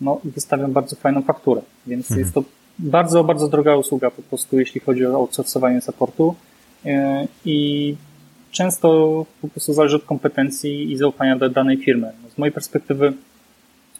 [0.00, 2.18] no wystawiam bardzo fajną fakturę, więc -hmm.
[2.18, 2.44] jest to
[2.78, 6.34] bardzo, bardzo droga usługa po prostu, jeśli chodzi o outsourcowanie supportu
[7.44, 7.96] i
[8.52, 12.12] często po prostu zależy od kompetencji i zaufania do danej firmy.
[12.34, 13.12] Z mojej perspektywy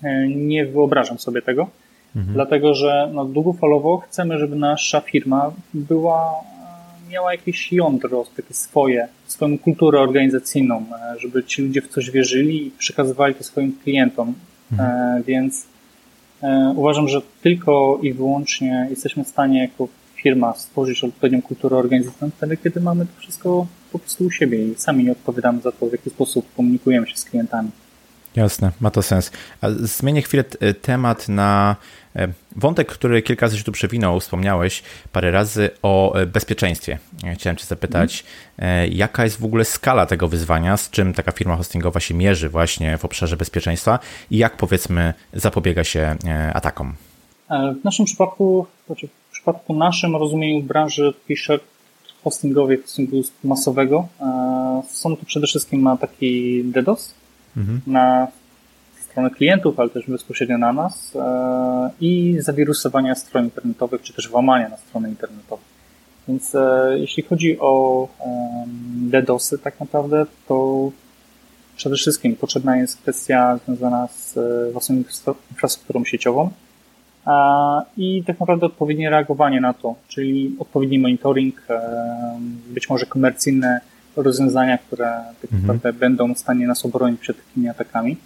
[0.03, 1.69] e, nie wyobrażam sobie tego,
[2.17, 2.35] mhm.
[2.35, 6.33] dlatego że no, długofalowo chcemy, żeby nasza firma była,
[7.11, 12.67] miała jakieś jądro, takie swoje, swoją kulturę organizacyjną, e, żeby ci ludzie w coś wierzyli
[12.67, 14.35] i przekazywali to swoim klientom.
[14.73, 14.91] Mhm.
[14.91, 15.67] E, więc
[16.77, 22.57] uważam, że tylko i wyłącznie jesteśmy w stanie jako firma stworzyć odpowiednią kulturę organizacyjną wtedy,
[22.57, 25.93] kiedy mamy to wszystko po prostu u siebie i sami nie odpowiadamy za to, w
[25.93, 27.71] jaki sposób komunikujemy się z klientami.
[28.37, 29.31] Jasne, ma to sens.
[29.61, 30.45] A zmienię chwilę
[30.83, 31.77] temat na
[32.17, 36.99] e, wątek, który kilka razy się tu przewinął, wspomniałeś parę razy o e, bezpieczeństwie.
[37.35, 38.25] Chciałem Cię zapytać,
[38.61, 38.93] hmm.
[38.93, 42.99] jaka jest w ogóle skala tego wyzwania, z czym taka firma hostingowa się mierzy właśnie
[42.99, 43.99] w obszarze bezpieczeństwa
[44.31, 46.17] i jak powiedzmy zapobiega się
[46.55, 46.95] atakom?
[47.81, 51.15] W naszym przypadku, znaczy w przypadku naszym rozumieniu branży
[52.25, 54.09] hostingowej, hostingu masowego.
[54.21, 57.15] E, są to przede wszystkim na taki DDoS,
[57.57, 57.81] mhm.
[57.87, 58.29] na
[59.01, 64.69] stronę klientów, ale też bezpośrednio na nas e, i zawirusowania stron internetowych, czy też włamania
[64.69, 65.63] na strony internetowe.
[66.29, 68.09] Więc e, jeśli chodzi o
[68.95, 70.91] DDoSy tak naprawdę, to
[71.77, 74.39] przede wszystkim potrzebna jest kwestia związana z
[74.73, 74.97] własną
[75.51, 76.51] infrastrukturą sieciową,
[77.97, 81.63] i tak naprawdę odpowiednie reagowanie na to, czyli odpowiedni monitoring,
[82.67, 83.81] być może komercyjne
[84.17, 85.07] rozwiązania, które
[85.43, 85.63] tak mhm.
[85.63, 88.17] naprawdę będą w stanie nas obronić przed takimi atakami.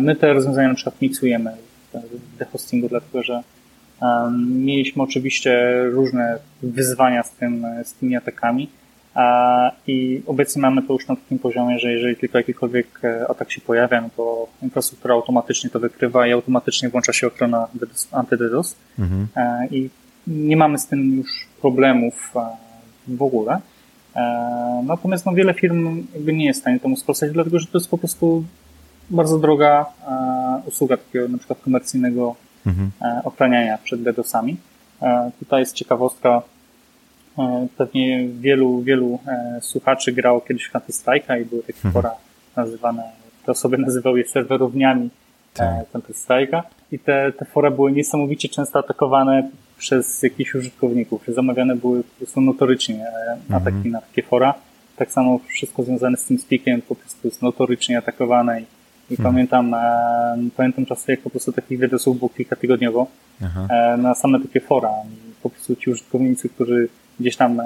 [0.00, 1.52] My te rozwiązania na przykład miksujemy
[2.40, 3.42] w hostingu, dlatego że
[4.48, 8.68] mieliśmy oczywiście różne wyzwania z, tym, z tymi atakami,
[9.86, 13.60] i obecnie mamy to już na takim poziomie, że jeżeli tylko jakikolwiek e, atak się
[13.60, 17.68] pojawia, no to infrastruktura automatycznie to wykrywa i automatycznie włącza się ochrona
[18.12, 18.76] antyDDoS.
[18.98, 19.26] Mhm.
[19.36, 19.90] E, I
[20.26, 22.46] nie mamy z tym już problemów e,
[23.08, 23.58] w ogóle.
[24.84, 27.90] Natomiast no, wiele firm jakby nie jest w stanie temu sprostać, dlatego że to jest
[27.90, 28.44] po prostu
[29.10, 29.86] bardzo droga
[30.66, 32.34] usługa takiego na przykład komercyjnego
[32.66, 32.90] mhm.
[33.24, 34.56] ochraniania przed DDoSami.
[35.38, 36.42] Tutaj jest ciekawostka,
[37.76, 41.92] pewnie wielu, wielu e, słuchaczy grało kiedyś w Counter Strike'a i były takie mhm.
[41.92, 42.10] fora
[42.56, 43.02] nazywane,
[43.46, 45.90] te osoby nazywały je serwerowniami e, tak.
[45.92, 52.04] Counter Strike'a i te, te fora były niesamowicie często atakowane przez jakichś użytkowników, zamawiane były
[52.04, 53.06] po prostu notorycznie
[53.50, 53.90] ataki mhm.
[53.90, 54.54] na takie fora.
[54.96, 58.64] Tak samo wszystko związane z tym speakiem po prostu jest notorycznie atakowane i,
[59.10, 59.32] i hmm.
[59.32, 59.76] pamiętam,
[60.56, 63.06] pamiętam czasy, jak po prostu takich wideosów było kilka tygodniowo
[63.42, 63.96] Aha.
[63.96, 64.90] na same takie fora.
[65.12, 66.88] I po prostu ci użytkownicy, którzy
[67.20, 67.60] gdzieś tam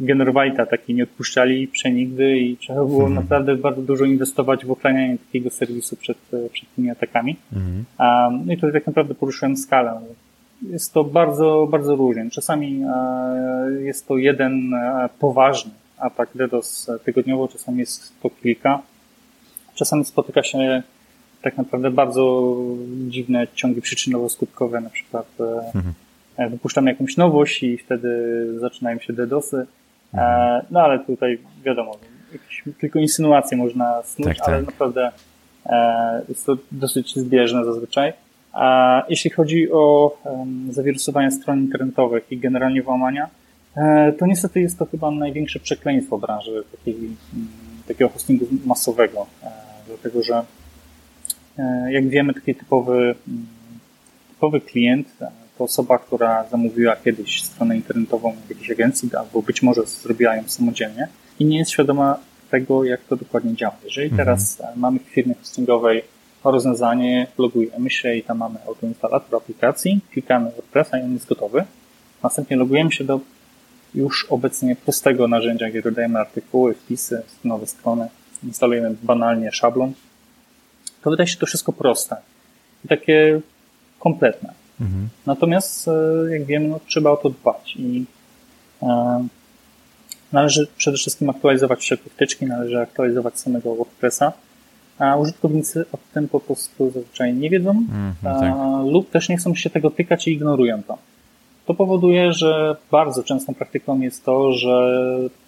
[0.00, 3.14] generowali te ataki, nie odpuszczali przenigdy i trzeba było mhm.
[3.14, 6.18] naprawdę bardzo dużo inwestować w ochranianie takiego serwisu przed,
[6.52, 7.36] przed tymi atakami.
[7.52, 7.84] Mhm.
[8.46, 10.00] No i tutaj tak naprawdę poruszyłem skalę.
[10.62, 12.30] Jest to bardzo, bardzo różnie.
[12.30, 18.82] Czasami e, jest to jeden e, poważny atak DDoS tygodniowo, czasami jest to kilka.
[19.74, 20.82] Czasami spotyka się
[21.42, 22.56] tak naprawdę bardzo
[23.08, 25.26] dziwne ciągi przyczynowo-skutkowe, na przykład
[25.74, 25.94] mhm.
[26.38, 28.08] Wypuszczamy jakąś nowość i wtedy
[28.58, 29.66] zaczynają się DDoSy,
[30.14, 30.64] mhm.
[30.70, 31.96] no ale tutaj wiadomo,
[32.32, 34.66] jakieś tylko insynuacje można snuć, tak, ale tak.
[34.66, 35.12] naprawdę
[36.28, 38.12] jest to dosyć zbieżne zazwyczaj.
[38.52, 40.16] A jeśli chodzi o
[40.70, 43.28] zawirusowanie stron internetowych i generalnie włamania,
[43.76, 46.96] e, to niestety jest to chyba największe przekleństwo branży takiej,
[47.88, 49.50] takiego hostingu masowego, e,
[49.86, 50.42] dlatego że
[51.58, 53.14] e, jak wiemy, taki typowy,
[54.28, 55.08] typowy klient
[55.58, 60.42] to osoba, która zamówiła kiedyś stronę internetową w jakiejś agencji, albo być może zrobiła ją
[60.46, 62.18] samodzielnie i nie jest świadoma
[62.50, 63.76] tego, jak to dokładnie działa.
[63.84, 64.26] Jeżeli mhm.
[64.26, 66.02] teraz mamy w firmie hostingowej
[66.44, 71.64] rozwiązanie, logujemy się i tam mamy autoinstalator aplikacji, klikamy WordPressa i on jest gotowy.
[72.22, 73.20] Następnie logujemy się do
[73.94, 78.08] już obecnie prostego narzędzia, gdzie dodajemy artykuły, wpisy, nowe strony,
[78.44, 79.92] instalujemy banalnie szablon.
[81.02, 82.16] To wydaje się to wszystko proste
[82.84, 83.40] i takie
[83.98, 84.63] kompletne.
[84.80, 85.08] Mhm.
[85.26, 85.92] Natomiast, e,
[86.30, 88.04] jak wiemy, no, trzeba o to dbać i
[88.82, 89.26] e,
[90.32, 94.32] należy przede wszystkim aktualizować wszelkie wtyczki, należy aktualizować samego WordPressa,
[94.98, 97.86] a użytkownicy o tym po prostu zazwyczaj nie wiedzą
[98.24, 98.54] a, tak.
[98.92, 100.98] lub też nie chcą się tego tykać i ignorują to.
[101.66, 105.00] To powoduje, że bardzo częstą praktyką jest to, że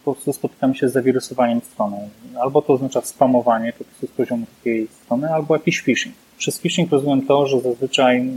[0.04, 1.96] po prostu spotykamy się z zawirusowaniem strony.
[2.40, 6.14] Albo to oznacza spamowanie po prostu z poziomu takiej strony, albo jakiś phishing.
[6.38, 8.28] Przez phishing rozumiem to, że zazwyczaj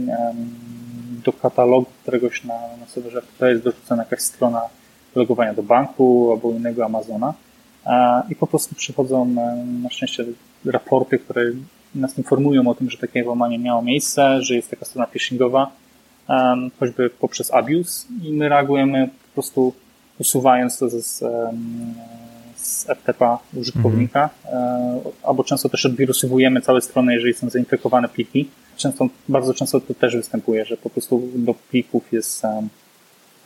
[1.26, 4.62] do katalogu któregoś na, na serwerze to jest dorzucona jakaś strona
[5.16, 7.34] logowania do banku albo innego Amazona
[8.30, 9.26] i po prostu przychodzą
[9.84, 10.26] na szczęście
[10.66, 11.44] raporty, które
[11.96, 15.72] nas informują o tym, że takie włamanie miało miejsce, że jest taka strona phishingowa,
[16.80, 19.74] choćby poprzez abuse i my reagujemy po prostu
[20.20, 21.24] usuwając to z,
[22.56, 25.02] z FTP użytkownika, mhm.
[25.24, 28.50] albo często też odwirusowujemy całe strony, jeżeli są zainfekowane pliki.
[28.78, 32.44] Często, bardzo często to też występuje, że po prostu do plików jest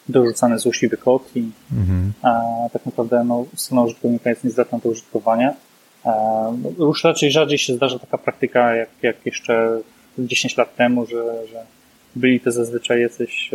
[0.09, 2.13] dorzucany złośliwy kod i mhm.
[2.21, 2.41] a,
[2.73, 5.53] tak naprawdę no, strona użytkownika jest niezdatna do użytkowania.
[6.05, 9.79] No, już raczej rzadziej się zdarza taka praktyka, jak, jak jeszcze
[10.19, 11.65] 10 lat temu, że, że
[12.15, 13.51] byli to zazwyczaj jacyś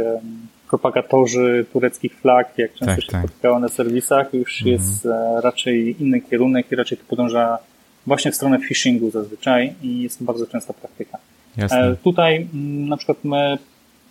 [0.68, 3.24] propagatorzy tureckich flag, jak często tak, się tak.
[3.24, 4.72] spotykało na serwisach, już mhm.
[4.72, 7.58] jest e, raczej inny kierunek i raczej to podąża
[8.06, 11.18] właśnie w stronę phishingu zazwyczaj i jest to bardzo częsta praktyka.
[11.56, 11.78] Jasne.
[11.78, 12.48] E, tutaj
[12.88, 13.58] na przykład my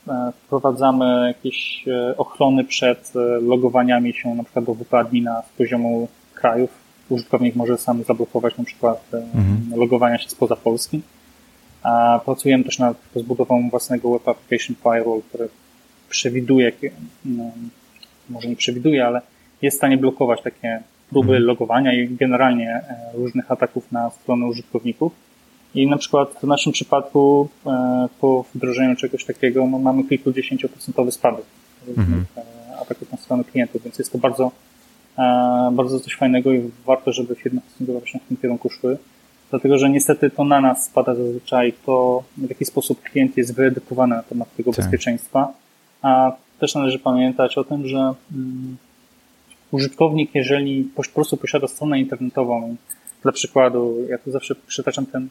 [0.07, 1.85] e, wprowadzamy jakieś
[2.17, 6.69] ochrony przed logowaniami się na przykład do wypadnina z poziomu krajów,
[7.09, 9.79] użytkownik może sam zablokować na przykład mhm.
[9.79, 11.01] logowania się spoza Polski.
[11.83, 15.49] A pracujemy też nad rozbudową własnego Web Application Firewall, który
[16.09, 16.71] przewiduje,
[17.25, 17.51] no,
[18.29, 19.21] może nie przewiduje, ale
[19.61, 21.43] jest w stanie blokować takie próby mhm.
[21.43, 25.11] logowania i generalnie e, różnych ataków na stronę użytkowników.
[25.75, 31.45] I na przykład w naszym przypadku e, po wdrożeniu czegoś takiego no, mamy kilkudziesięcioprocentowy spadek
[31.97, 32.25] mhm.
[32.81, 34.51] ataków na stronę klientów, więc jest to bardzo
[35.17, 38.97] E, bardzo coś fajnego i warto, żeby firmy hostingowe właśnie w tym kierunku szły.
[39.49, 44.15] Dlatego, że niestety to na nas spada zazwyczaj to, w jaki sposób klient jest wyedukowany
[44.15, 44.85] na temat tego tak.
[44.85, 45.53] bezpieczeństwa.
[46.01, 48.77] A też należy pamiętać o tym, że um,
[49.71, 52.75] użytkownik, jeżeli po prostu posiada stronę internetową,
[53.23, 55.27] dla przykładu, ja tu zawsze przytaczam ten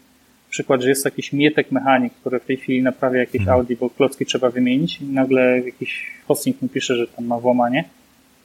[0.50, 3.54] przykład, że jest jakiś mietek mechanik, który w tej chwili naprawia jakieś hmm.
[3.54, 7.84] Audi, bo klocki trzeba wymienić i nagle jakiś hosting mu pisze, że tam ma włamanie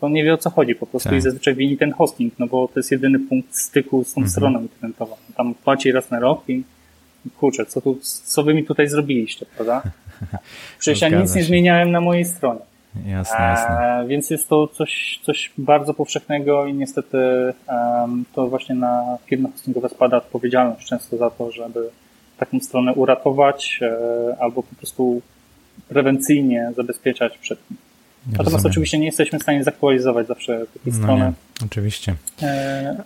[0.01, 1.17] to nie wie o co chodzi po prostu tak.
[1.17, 4.31] i zazwyczaj wini ten hosting, no bo to jest jedyny punkt styku z tą mhm.
[4.31, 5.15] stroną internetową.
[5.37, 6.63] Tam płaci raz na rok i
[7.39, 9.81] kurczę, co, tu, co wy mi tutaj zrobiliście, prawda?
[10.79, 12.59] Przecież ja nic nie zmieniałem na mojej stronie.
[13.05, 13.99] Jasne, jasne.
[13.99, 17.17] E, więc jest to coś, coś bardzo powszechnego i niestety
[17.67, 21.89] um, to właśnie na firmy hostingowe spada odpowiedzialność często za to, żeby
[22.37, 25.21] taką stronę uratować e, albo po prostu
[25.87, 27.77] prewencyjnie zabezpieczać przed tym.
[28.27, 28.71] Natomiast Rozumiem.
[28.71, 31.25] oczywiście nie jesteśmy w stanie zaktualizować zawsze takiej no strony.
[31.25, 32.15] Nie, oczywiście.
[32.41, 33.03] E,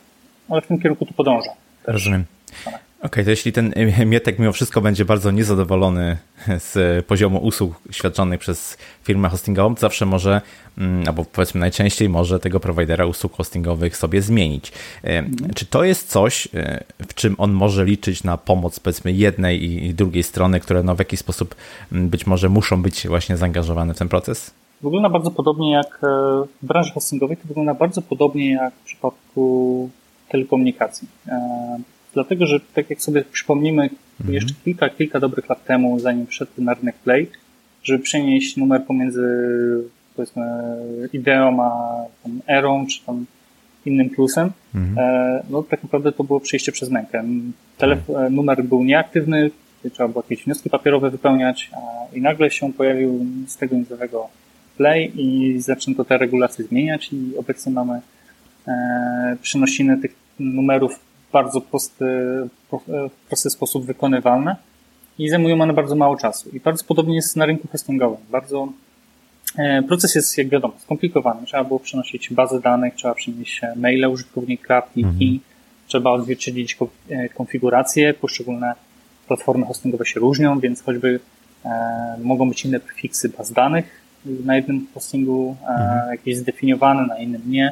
[0.50, 1.50] ale w tym kierunku to podąża.
[1.88, 2.26] Rozumiem.
[2.66, 3.74] Okej, okay, to jeśli ten
[4.06, 6.18] Mietek mimo wszystko będzie bardzo niezadowolony
[6.58, 10.42] z poziomu usług świadczonych przez firmę hostingową, zawsze może,
[10.78, 14.72] mm, albo powiedzmy najczęściej może tego prowajdera usług hostingowych sobie zmienić.
[15.04, 15.54] Mhm.
[15.54, 19.94] Czy to jest coś, e, w czym on może liczyć na pomoc powiedzmy jednej i
[19.94, 21.56] drugiej strony, które no w jakiś sposób
[21.92, 24.52] mm, być może muszą być właśnie zaangażowane w ten proces?
[24.82, 26.08] Wygląda bardzo podobnie jak e,
[26.62, 29.90] w branży hostingowej, to wygląda bardzo podobnie jak w przypadku
[30.30, 31.08] telekomunikacji.
[31.28, 31.78] E,
[32.14, 34.34] dlatego, że tak jak sobie przypomnimy mhm.
[34.34, 37.28] jeszcze kilka, kilka dobrych lat temu, zanim wszedł na rynek Play,
[37.84, 39.26] żeby przenieść numer pomiędzy
[40.16, 40.44] powiedzmy
[41.14, 41.72] ideą a
[42.24, 43.26] tam erą, czy tam
[43.86, 44.98] innym plusem, mhm.
[45.50, 47.24] no tak naprawdę to było przejście przez mękę.
[47.78, 48.32] Telefon, tak.
[48.32, 49.52] numer był nieaktywny,
[49.94, 51.72] trzeba było jakieś wnioski papierowe wypełniać
[52.14, 54.30] i nagle się pojawił z tego nowego
[54.78, 58.02] Play i zaczęto te regulacje zmieniać i obecnie mamy
[58.68, 62.06] e, przynosiny tych numerów w bardzo prosty,
[62.72, 64.56] w prosty sposób wykonywalne
[65.20, 66.50] i zajmują one bardzo mało czasu.
[66.50, 68.20] I bardzo podobnie jest na rynku hostingowym.
[68.30, 68.68] Bardzo
[69.58, 71.46] e, Proces jest, jak wiadomo, skomplikowany.
[71.46, 75.40] Trzeba było przenosić bazy danych, trzeba przynieść maile użytkownika, pliki, mhm.
[75.88, 76.78] trzeba odzwierciedlić
[77.10, 78.14] e, konfiguracje.
[78.14, 78.74] Poszczególne
[79.28, 81.20] platformy hostingowe się różnią, więc choćby
[81.66, 81.70] e,
[82.24, 86.12] mogą być inne prefiksy baz danych na jednym hostingu, mhm.
[86.12, 87.72] jakieś zdefiniowane, na innym nie,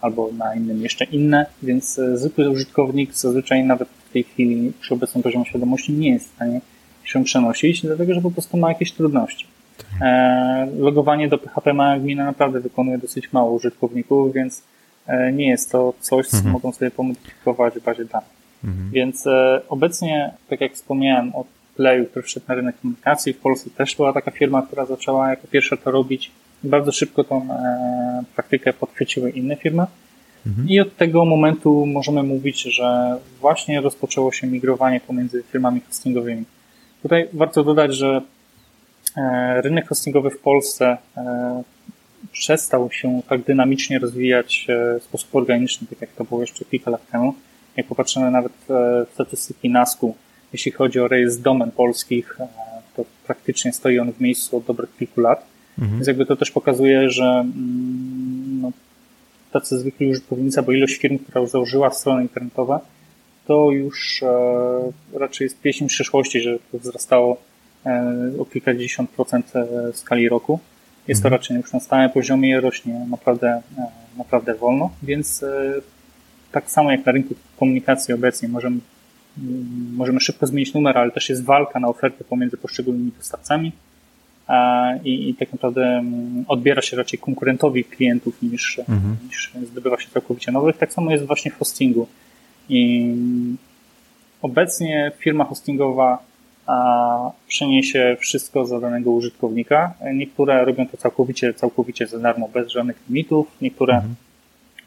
[0.00, 5.22] albo na innym jeszcze inne, więc zwykły użytkownik zazwyczaj nawet w tej chwili przy obecnym
[5.22, 6.60] poziomie świadomości nie jest w stanie
[7.04, 9.46] się przenosić, dlatego że po prostu ma jakieś trudności.
[9.78, 9.86] Tak.
[10.02, 14.62] E, logowanie do PHP Gmina naprawdę wykonuje dosyć mało użytkowników, więc
[15.06, 16.52] e, nie jest to coś, co mhm.
[16.52, 18.28] mogą sobie pomodyfikować w bazie danych.
[18.64, 18.90] Mhm.
[18.90, 21.44] Więc e, obecnie, tak jak wspomniałem o
[21.76, 25.48] Playu, który wszedł na rynek komunikacji, w Polsce też była taka firma, która zaczęła jako
[25.48, 26.30] pierwsza to robić.
[26.64, 29.86] Bardzo szybko tą e, praktykę podchwyciły inne firmy.
[30.46, 30.68] Mhm.
[30.68, 36.44] I od tego momentu możemy mówić, że właśnie rozpoczęło się migrowanie pomiędzy firmami hostingowymi.
[37.02, 38.22] Tutaj warto dodać, że
[39.16, 41.62] e, rynek hostingowy w Polsce e,
[42.32, 46.90] przestał się tak dynamicznie rozwijać e, w sposób organiczny, tak jak to było jeszcze kilka
[46.90, 47.34] lat temu.
[47.76, 50.14] Jak popatrzymy nawet w statystyki NASKU,
[50.52, 52.38] jeśli chodzi o rejestr domen polskich,
[52.96, 55.46] to praktycznie stoi on w miejscu od dobrych kilku lat.
[55.78, 55.98] Mhm.
[55.98, 58.72] Więc jakby to też pokazuje, że mm, no,
[59.52, 62.80] tacy zwykli użytkownicy, bo ilość firm, która już założyła strony internetowe,
[63.46, 67.36] to już e, raczej jest pieśń przyszłości, że to wzrastało
[67.86, 69.52] e, o kilkadziesiąt procent
[69.92, 70.60] w skali roku.
[71.08, 71.40] Jest to mhm.
[71.40, 73.86] raczej już na stałym poziomie rośnie naprawdę, e,
[74.18, 75.44] naprawdę wolno, więc
[76.52, 78.80] tak samo jak na rynku komunikacji obecnie możemy,
[79.92, 83.72] możemy szybko zmienić numer, ale też jest walka na ofertę pomiędzy poszczególnymi dostawcami
[85.04, 89.16] i, i tak naprawdę mm, odbiera się raczej konkurentowi klientów niż, mhm.
[89.28, 90.78] niż zdobywa się całkowicie nowych.
[90.78, 92.06] Tak samo jest właśnie w hostingu.
[92.68, 93.14] I
[94.42, 96.18] obecnie firma hostingowa
[97.48, 99.94] przeniesie wszystko za danego użytkownika.
[100.14, 104.14] Niektóre robią to całkowicie, całkowicie za darmo, bez żadnych limitów, niektóre mhm.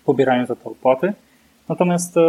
[0.05, 1.13] pobierają za to opłaty.
[1.69, 2.21] Natomiast e,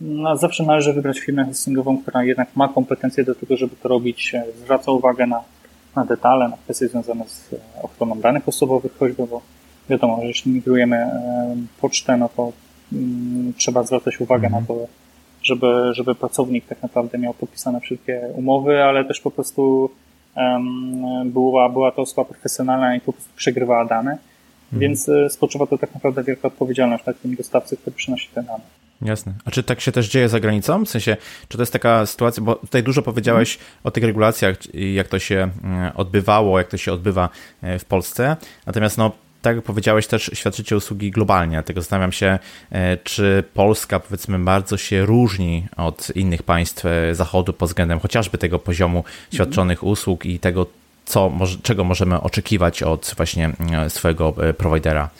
[0.00, 4.34] no, zawsze należy wybrać firmę hostingową, która jednak ma kompetencje do tego, żeby to robić,
[4.34, 5.42] e, zwraca uwagę na,
[5.96, 9.42] na detale, na kwestie związane z e, ochroną danych osobowych choćby, bo
[9.88, 11.10] wiadomo, że jeśli migrujemy
[11.80, 12.52] pocztę, no to
[12.92, 14.62] Mm, trzeba zwracać uwagę mhm.
[14.62, 14.86] na to,
[15.42, 19.90] żeby, żeby pracownik tak naprawdę miał podpisane wszystkie umowy, ale też po prostu
[20.36, 24.10] um, była, była to osoba profesjonalna i po prostu przegrywała dane.
[24.10, 24.80] Mhm.
[24.80, 28.64] Więc e, spoczywa to tak naprawdę wielka odpowiedzialność na tym dostawcy, który przynosi te dane.
[29.04, 29.32] Jasne.
[29.44, 30.84] A czy tak się też dzieje za granicą?
[30.84, 31.16] W sensie,
[31.48, 35.50] czy to jest taka sytuacja, bo tutaj dużo powiedziałeś o tych regulacjach, jak to się
[35.64, 37.28] mm, odbywało, jak to się odbywa
[37.62, 38.36] e, w Polsce.
[38.66, 42.38] Natomiast no, tak jak powiedziałeś, też świadczycie usługi globalnie, dlatego zastanawiam się,
[42.70, 48.38] e, czy Polska powiedzmy bardzo się różni od innych państw e, Zachodu pod względem chociażby
[48.38, 50.66] tego poziomu świadczonych usług i tego,
[51.04, 51.32] co,
[51.62, 53.50] czego możemy oczekiwać od właśnie
[53.88, 55.10] swojego prowajdera.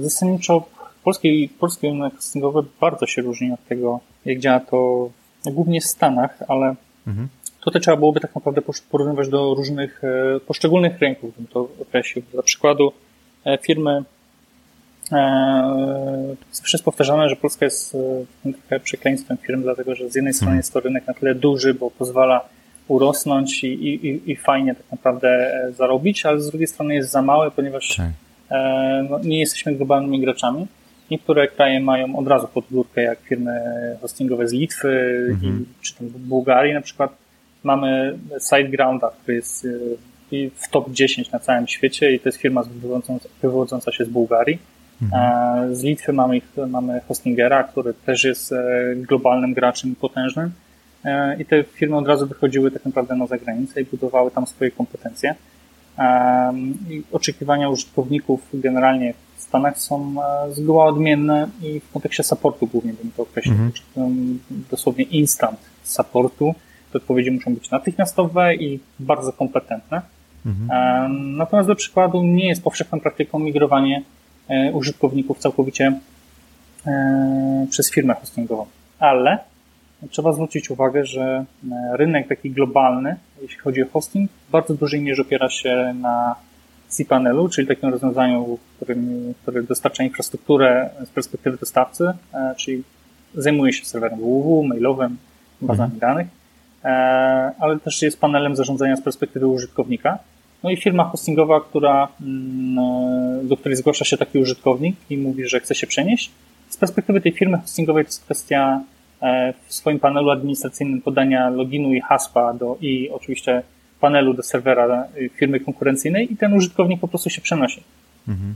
[0.00, 0.66] Zasadniczo
[1.04, 5.10] polski, polski rynek hostingowy bardzo się różni od tego, jak działa to
[5.46, 6.74] głównie w Stanach, ale
[7.06, 7.28] mhm.
[7.64, 10.02] tutaj trzeba byłoby tak naprawdę porównywać do różnych
[10.46, 12.24] poszczególnych rynków, bym to określił.
[12.32, 12.92] Dla przykładu
[13.44, 14.04] E, firmy
[15.12, 17.94] e, zawsze jest powtarzane, że Polska jest
[18.46, 20.58] e, trochę przekleństwem firm, dlatego że z jednej strony mhm.
[20.58, 22.48] jest to rynek na tyle duży, bo pozwala
[22.88, 27.50] urosnąć i, i, i fajnie tak naprawdę zarobić, ale z drugiej strony jest za małe,
[27.50, 28.06] ponieważ tak.
[29.10, 30.66] no, nie jesteśmy globalnymi graczami.
[31.10, 33.60] Niektóre kraje mają od razu pod górkę, jak firmy
[34.00, 35.60] hostingowe z Litwy mhm.
[35.60, 37.16] i, czy tam Bułgarii na przykład.
[37.62, 39.66] Mamy SiteGrounda, który jest
[40.54, 44.58] w top 10 na całym świecie i to jest firma wywodząca, wywodząca się z Bułgarii.
[45.02, 45.76] Mhm.
[45.76, 50.52] Z Litwy mamy, mamy Hostingera, który też jest e, globalnym graczem potężnym
[51.04, 54.70] e, i te firmy od razu wychodziły tak naprawdę na zagranicę i budowały tam swoje
[54.70, 55.34] kompetencje.
[56.90, 59.14] I oczekiwania użytkowników generalnie
[59.54, 63.54] Stanach są e, zgoła odmienne i w kontekście supportu głównie bym to określił.
[63.54, 64.40] Mhm.
[64.70, 66.54] Dosłownie instant supportu.
[66.92, 70.02] Te odpowiedzi muszą być natychmiastowe i bardzo kompetentne.
[70.46, 71.36] Mhm.
[71.36, 74.02] Natomiast do przykładu nie jest powszechną praktyką migrowanie
[74.48, 76.00] e, użytkowników całkowicie
[76.86, 78.66] e, przez firmę hostingową.
[78.98, 79.38] Ale
[80.10, 81.22] trzeba zwrócić uwagę, że
[81.72, 86.34] e, rynek taki globalny, jeśli chodzi o hosting, w bardzo dużej mierze opiera się na
[86.88, 92.82] cPanelu, czyli takim rozwiązaniu, którym, które dostarcza infrastrukturę z perspektywy dostawcy, e, czyli
[93.34, 95.16] zajmuje się serwerem www, mailowym,
[95.60, 96.00] bazami mhm.
[96.00, 96.26] danych,
[96.84, 96.88] e,
[97.58, 100.18] ale też jest panelem zarządzania z perspektywy użytkownika.
[100.62, 105.60] No i firma hostingowa, która, mm, do której zgłasza się taki użytkownik i mówi, że
[105.60, 106.30] chce się przenieść.
[106.68, 108.80] Z perspektywy tej firmy hostingowej to jest kwestia
[109.66, 113.62] w swoim panelu administracyjnym podania loginu i hasła do, i oczywiście
[114.04, 117.82] panelu do serwera firmy konkurencyjnej i ten użytkownik po prostu się przenosi.
[118.28, 118.54] Mhm.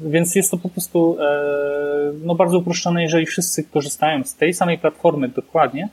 [0.00, 1.26] Więc jest to po prostu e,
[2.24, 5.88] no, bardzo uproszczone, jeżeli wszyscy korzystają z tej samej platformy dokładnie,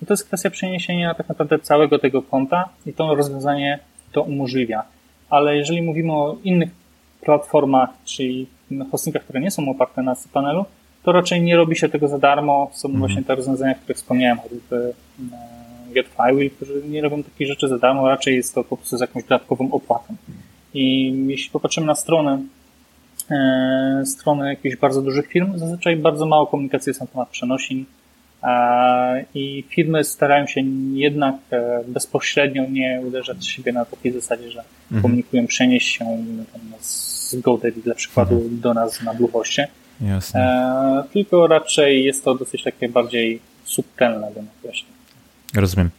[0.00, 3.78] to, to jest kwestia przeniesienia tak naprawdę całego tego konta i to rozwiązanie
[4.12, 4.82] to umożliwia.
[5.30, 6.70] Ale jeżeli mówimy o innych
[7.20, 8.46] platformach, czyli
[8.90, 10.64] hostingach, które nie są oparte na panelu,
[11.02, 12.70] to raczej nie robi się tego za darmo.
[12.72, 13.00] Są mhm.
[13.00, 14.92] właśnie te rozwiązania, które wspomniałem, choćby
[15.96, 19.00] e, GetFlywheel, którzy nie robią takich rzeczy za darmo, raczej jest to po prostu z
[19.00, 20.16] jakąś dodatkową opłatą.
[20.74, 22.42] I jeśli popatrzymy na stronę,
[23.30, 27.84] e, stronę jakichś bardzo dużych firm, zazwyczaj bardzo mało komunikacji jest na temat przenosin
[28.42, 30.60] e, i firmy starają się
[30.94, 35.02] jednak e, bezpośrednio nie uderzać siebie na takiej zasadzie, że mhm.
[35.02, 36.24] komunikują przenieść się
[36.80, 38.60] z GoDaddy dla przykładu mhm.
[38.60, 39.68] do nas na Bluehoście
[40.00, 40.40] Jasne.
[40.40, 44.95] E, tylko raczej jest to dosyć takie bardziej subtelne, bym określił.
[45.56, 45.90] Rozumiem.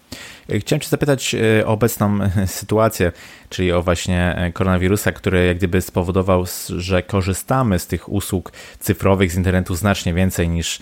[0.50, 3.12] E, chciałem Cię zapytać e, o obecną sytuację,
[3.50, 6.46] czyli o właśnie koronawirusa, który jak gdyby spowodował,
[6.78, 10.80] że korzystamy z tych usług cyfrowych z internetu znacznie więcej niż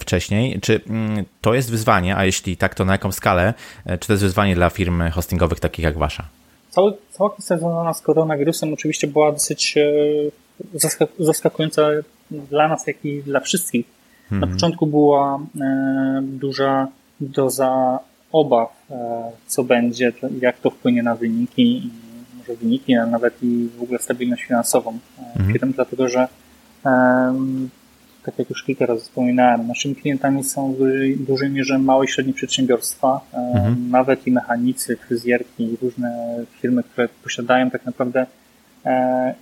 [0.00, 0.60] wcześniej.
[0.60, 3.54] Czy mm, to jest wyzwanie, a jeśli tak, to na jaką skalę?
[4.00, 6.24] Czy to jest wyzwanie dla firm hostingowych takich jak Wasza?
[6.70, 9.74] Cały, cała kwestia związana z koronawirusem oczywiście była dosyć
[11.18, 11.82] zaskakująca
[12.30, 13.86] dla nas, jak i dla wszystkich.
[14.30, 14.52] Na mhm.
[14.52, 16.88] początku była e, duża
[17.20, 17.98] doza
[18.32, 21.90] obaw, e, co będzie, jak to wpłynie na wyniki,
[22.38, 25.52] może wyniki, a nawet i w ogóle stabilność finansową e, mhm.
[25.52, 26.28] firm, dlatego że
[28.24, 32.08] tak jak już kilka razy wspominałem, naszymi klientami są w dużej, dużej mierze małe i
[32.08, 33.90] średnie przedsiębiorstwa, mhm.
[33.90, 38.26] nawet i mechanicy, fryzjerki i różne firmy, które posiadają tak naprawdę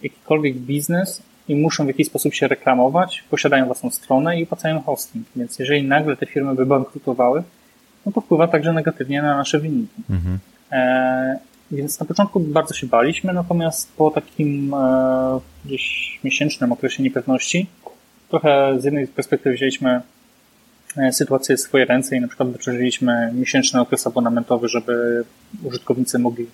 [0.02, 5.26] jakikolwiek biznes, i muszą w jakiś sposób się reklamować, posiadają własną stronę i opłacają hosting.
[5.36, 7.42] Więc jeżeli nagle te firmy by bankrutowały,
[8.08, 10.02] no to wpływa także negatywnie na nasze wyniki.
[10.10, 10.38] Mhm.
[10.72, 11.38] E,
[11.70, 17.66] więc na początku bardzo się baliśmy, natomiast po takim e, gdzieś miesięcznym okresie niepewności,
[18.28, 20.00] trochę z jednej perspektywy wzięliśmy
[20.96, 25.24] e, sytuację w swoje ręce i na przykład wyczerpaliśmy miesięczny okres abonamentowy, żeby
[25.64, 26.46] użytkownicy mogli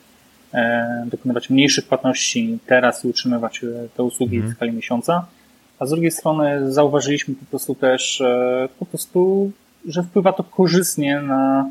[0.54, 4.52] E, dokonywać mniejszych płatności teraz i utrzymywać e, te usługi mhm.
[4.52, 5.26] w skali miesiąca.
[5.78, 9.50] A z drugiej strony zauważyliśmy po prostu też, e, po prostu,
[9.88, 11.70] że wpływa to korzystnie na,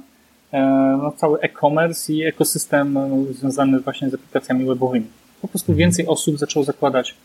[0.97, 2.99] na cały e-commerce i ekosystem
[3.31, 5.05] związany właśnie z aplikacjami webowymi.
[5.41, 5.77] Po prostu mhm.
[5.77, 7.15] więcej osób zaczęło zakładać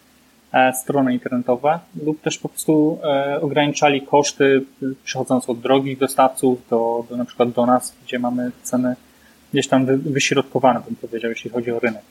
[0.82, 2.98] strony internetowe lub też po prostu
[3.40, 4.64] ograniczali koszty
[5.04, 8.96] przechodząc od drogich dostawców do, do na przykład do nas, gdzie mamy ceny
[9.52, 12.02] gdzieś tam wyśrodkowane, bym powiedział, jeśli chodzi o rynek.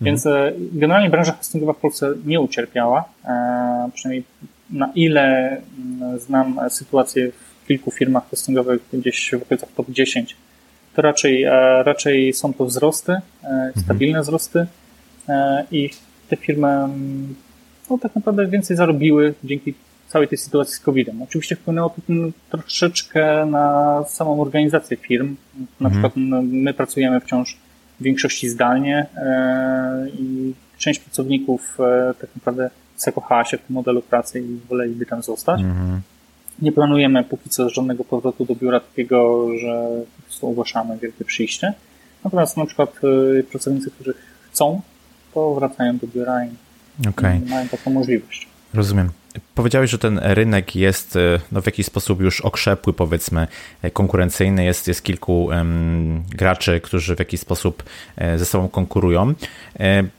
[0.00, 0.54] Więc mhm.
[0.72, 4.24] generalnie branża hostingowa w Polsce nie ucierpiała, e, przynajmniej
[4.70, 10.36] na ile mm, znam sytuację w kilku firmach hostingowych gdzieś w okolicach top 10,
[10.94, 11.50] to raczej, e,
[11.82, 13.72] raczej są to wzrosty, mhm.
[13.84, 14.66] stabilne wzrosty
[15.70, 15.90] i
[16.28, 17.34] te firmy mm,
[17.90, 19.74] no, tak naprawdę więcej zarobiły dzięki
[20.08, 21.22] całej tej sytuacji z COVID-em.
[21.22, 22.02] Oczywiście wpłynęło to
[22.50, 25.36] troszeczkę na samą organizację firm.
[25.80, 25.92] Na mhm.
[25.92, 26.12] przykład
[26.42, 27.56] my pracujemy wciąż
[28.00, 34.02] w większości zdalnie e, i część pracowników e, tak naprawdę zakochała się w tym modelu
[34.02, 35.60] pracy i woleliby tam zostać.
[35.60, 36.00] Mhm.
[36.62, 41.72] Nie planujemy póki co żadnego powrotu do biura takiego, że po prostu ogłaszamy wielkie przyjście.
[42.24, 42.92] Natomiast na przykład
[43.38, 44.14] e, pracownicy, którzy
[44.50, 44.80] chcą,
[45.34, 46.48] to wracają do biura i,
[47.08, 47.40] okay.
[47.46, 48.48] i mają taką możliwość.
[48.74, 49.10] Rozumiem.
[49.54, 53.46] Powiedziałeś, że ten rynek jest e, no, w jakiś sposób już okrzepły, powiedzmy,
[53.82, 54.64] e, konkurencyjny.
[54.64, 57.82] Jest, jest kilku um, graczy, którzy w jakiś sposób
[58.16, 59.34] e, ze sobą konkurują.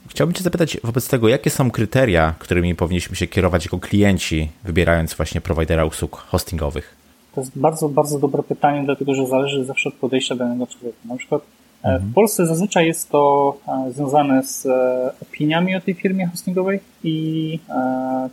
[0.08, 5.14] Chciałbym Cię zapytać wobec tego, jakie są kryteria, którymi powinniśmy się kierować jako klienci, wybierając
[5.14, 6.94] właśnie prowajdera usług hostingowych?
[7.34, 10.98] To jest bardzo, bardzo dobre pytanie, dlatego że zależy zawsze od podejścia danego człowieka.
[11.04, 11.42] Na przykład
[11.84, 17.58] w Polsce zazwyczaj jest to e, związane z e, opiniami o tej firmie hostingowej i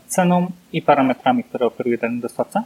[0.08, 2.64] ceną i parametrami, które oferuje ten dostawca.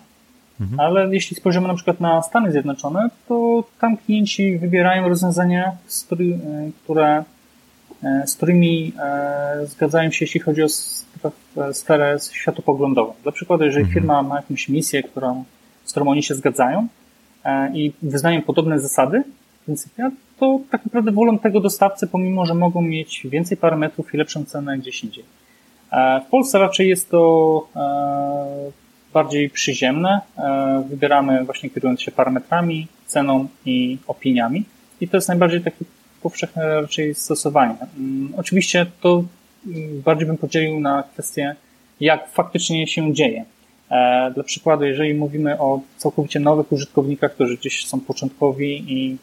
[0.62, 0.80] Mhm.
[0.80, 5.72] Ale jeśli spojrzymy na przykład na Stany Zjednoczone, to tam klienci wybierają rozwiązania,
[6.84, 7.24] które,
[8.26, 8.94] z którymi
[9.64, 10.68] zgadzają się, jeśli chodzi o
[11.74, 13.14] sferę światopoglądową.
[13.24, 13.94] Dla przykładu, jeżeli mhm.
[13.94, 15.44] firma ma jakąś misję, którą,
[15.86, 16.88] z którą oni się zgadzają
[17.74, 19.24] i wyznają podobne zasady,
[19.66, 24.46] pryncypia, to tak naprawdę wolą tego dostawcy, pomimo, że mogą mieć więcej parametrów i lepszą
[24.46, 25.24] cenę gdzieś indziej.
[26.28, 27.68] W Polsce raczej jest to
[29.14, 30.22] bardziej przyziemne.
[30.90, 34.64] Wybieramy właśnie kierując się parametrami, ceną i opiniami.
[35.02, 35.86] I to jest najbardziej takie
[36.22, 37.76] powszechne raczej stosowanie.
[37.98, 39.24] Mm, oczywiście to
[39.68, 41.56] mm, bardziej bym podzielił na kwestię,
[42.00, 43.46] jak faktycznie się dzieje.
[43.92, 49.18] E, dla przykładu, jeżeli mówimy o całkowicie nowych użytkownikach, którzy gdzieś są początkowi i,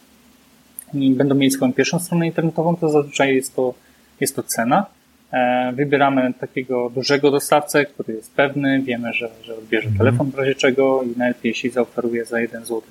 [0.95, 3.75] i będą mieli swoją pierwszą stronę internetową, to zazwyczaj jest to,
[4.21, 4.87] jest to cena.
[5.33, 9.99] E, wybieramy takiego dużego dostawcę, który jest pewny, wiemy, że, że odbierze mhm.
[9.99, 12.83] telefon w razie czego i najlepiej jeśli zaoferuje za 1 zł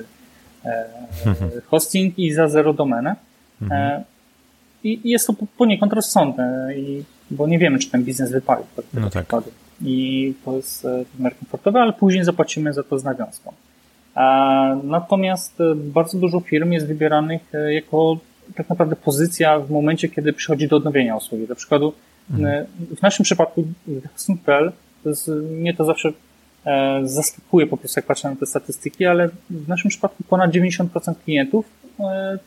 [0.66, 0.86] e,
[1.26, 1.52] mhm.
[1.66, 3.16] hosting i za zero domenę.
[3.62, 4.04] Mhm.
[4.84, 6.70] I jest to poniekąd rozsądne,
[7.32, 8.64] bo nie wiemy, czy ten biznes wypali.
[8.94, 9.26] No tak.
[9.82, 13.54] I to jest w miarę komfortowe, ale później zapłacimy za to z nawiązką.
[14.84, 18.18] Natomiast bardzo dużo firm jest wybieranych jako
[18.56, 21.48] tak naprawdę pozycja w momencie, kiedy przychodzi do odnowienia usługi.
[21.48, 21.94] Dla przykładu
[22.32, 22.66] mhm.
[22.98, 23.64] w naszym przypadku
[24.14, 24.72] Hosting.pl
[25.52, 26.12] mnie to zawsze
[26.66, 31.14] e, zaskakuje po prostu, jak patrzę na te statystyki, ale w naszym przypadku ponad 90%
[31.26, 31.66] klientów
[32.00, 32.04] e,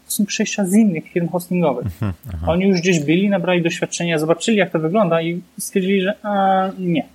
[0.07, 1.87] to są przejścia z innych firm hostingowych.
[1.87, 2.15] Mhm,
[2.47, 7.07] Oni już gdzieś byli, nabrali doświadczenia, zobaczyli, jak to wygląda i stwierdzili, że a, nie.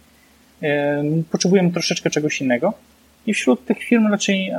[0.62, 2.74] E, potrzebujemy troszeczkę czegoś innego.
[3.28, 4.51] I wśród tych firm raczej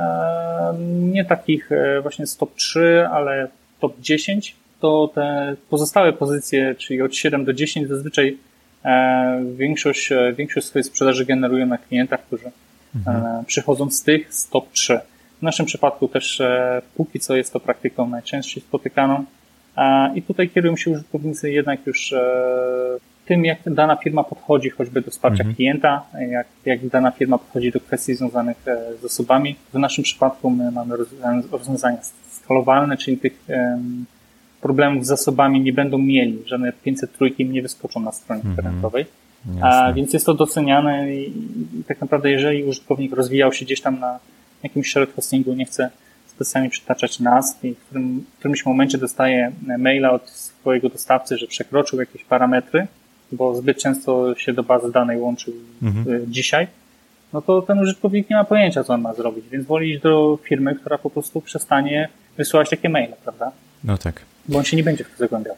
[0.87, 1.69] nie takich
[2.01, 3.47] właśnie z top 3, ale
[3.79, 8.37] top 10 to te pozostałe pozycje, czyli od 7 do 10 zazwyczaj
[8.85, 12.51] e, większość, e, większość swojej sprzedaży generują na klientach, którzy e,
[12.95, 13.45] mhm.
[13.45, 14.99] przychodzą z tych z top 3.
[15.39, 16.41] W naszym przypadku też
[16.95, 19.25] póki co jest to praktyką najczęściej spotykaną
[20.15, 22.13] i tutaj kierują się użytkownicy jednak już
[23.25, 25.55] tym, jak dana firma podchodzi choćby do wsparcia mhm.
[25.55, 28.57] klienta, jak, jak dana firma podchodzi do kwestii związanych
[28.99, 29.55] z zasobami.
[29.73, 30.95] W naszym przypadku my mamy
[31.51, 31.97] rozwiązania
[32.31, 34.05] skalowalne, czyli tych um,
[34.61, 36.43] problemów z zasobami nie będą mieli.
[36.45, 38.49] Żadne 503 im nie wyskoczą na stronie -hmm.
[38.49, 39.05] internetowej.
[39.61, 41.29] A, więc jest to doceniane i,
[41.79, 44.19] i, tak naprawdę jeżeli użytkownik rozwijał się gdzieś tam na
[44.63, 45.89] jakimś shared hostingu, nie chce
[46.27, 51.47] specjalnie przytaczać nazw i w, którym, w którymś momencie dostaje maila od swojego dostawcy, że
[51.47, 52.87] przekroczył jakieś parametry,
[53.31, 56.27] bo zbyt często się do bazy danej łączył mm -hmm.
[56.27, 56.67] dzisiaj,
[57.33, 60.39] no to ten użytkownik nie ma pojęcia, co on ma zrobić, więc woli iść do
[60.43, 63.51] firmy, która po prostu przestanie wysyłać takie maile, prawda?
[63.83, 64.21] No tak.
[64.49, 65.55] Bo on się nie będzie w to zagłębiał.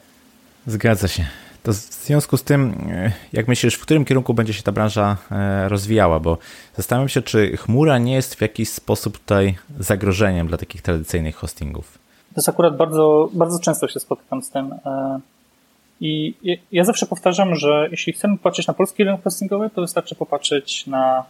[0.68, 1.26] Zgadza się.
[1.63, 5.18] To w związku z tym, e, jak myślisz, w którym kierunku będzie się ta branża
[5.32, 6.20] e, rozwijała?
[6.20, 6.38] Bo
[6.76, 11.97] zastanawiam się, czy chmura nie jest w jakiś sposób tutaj zagrożeniem dla takich tradycyjnych hostingów.
[12.34, 14.74] To jest akurat bardzo, bardzo często się spotykam z tym.
[16.02, 16.34] E, I
[16.72, 21.24] ja zawsze powtarzam, że jeśli chcemy patrzeć na polski rynek hostingowy, to wystarczy popatrzeć na,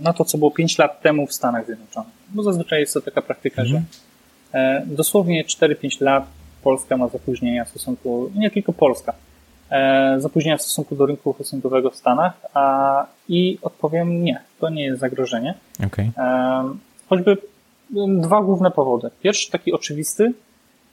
[0.00, 2.12] na to, co było 5 lat temu w Stanach Zjednoczonych.
[2.28, 3.84] Bo zazwyczaj jest to taka praktyka, mhm.
[4.52, 6.26] że dosłownie 4-5 lat
[6.62, 9.12] Polska ma zapóźnienia w stosunku, nie tylko Polska,
[9.70, 14.84] e, zapóźnienia w stosunku do rynku hostingowego w Stanach a, i odpowiem nie, to nie
[14.84, 15.54] jest zagrożenie.
[15.86, 16.10] Okay.
[16.18, 16.74] E,
[17.08, 17.36] choćby
[18.20, 19.10] dwa główne powody.
[19.22, 20.32] Pierwszy, taki oczywisty,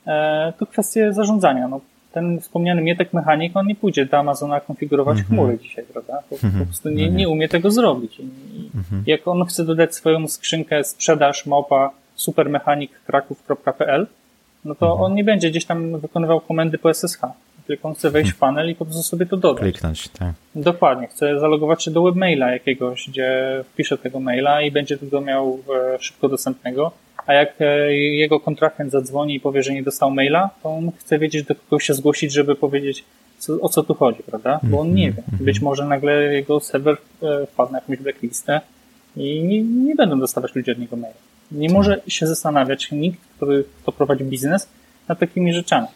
[0.08, 1.68] e, to kwestie zarządzania.
[1.68, 1.82] No,
[2.12, 5.30] ten wspomniany Mietek mechanik, on nie pójdzie do Amazona konfigurować mm -hmm.
[5.30, 6.24] chmury dzisiaj, prawda?
[6.30, 6.60] Po, mm -hmm.
[6.60, 8.20] po prostu nie, no nie umie tego zrobić.
[8.20, 9.02] I, mm -hmm.
[9.06, 14.08] Jak on chce dodać swoją skrzynkę sprzedaż małpa supermechanik.kraków.pl,
[14.66, 15.02] no to mhm.
[15.02, 17.22] on nie będzie gdzieś tam wykonywał komendy po SSH,
[17.68, 18.56] tylko on chce wejść w mhm.
[18.56, 19.62] panel i po prostu sobie to dodać.
[19.62, 20.34] Kliknąć, tak.
[20.56, 21.08] Dokładnie.
[21.08, 25.60] Chce zalogować się do webmaila jakiegoś, gdzie wpisze tego maila i będzie tego miał
[25.94, 26.92] e, szybko dostępnego.
[27.30, 31.20] A jak e, jego kontrahent zadzwoni i powie, że nie dostał maila, to on chce
[31.20, 33.04] wiedzieć, do kogo się zgłosić, żeby powiedzieć,
[33.38, 34.60] co, o co tu chodzi, prawda?
[34.64, 35.28] Bo on nie mhm.
[35.32, 35.46] wie.
[35.46, 38.62] Być może nagle jego serwer e, wpadł na jakąś blacklistę
[39.18, 41.18] i nie, nie będą dostawać ludzie od niego maila.
[41.52, 44.70] Nie może się zastanawiać nikt, który, kto prowadzi biznes,
[45.08, 45.88] nad takimi rzeczami.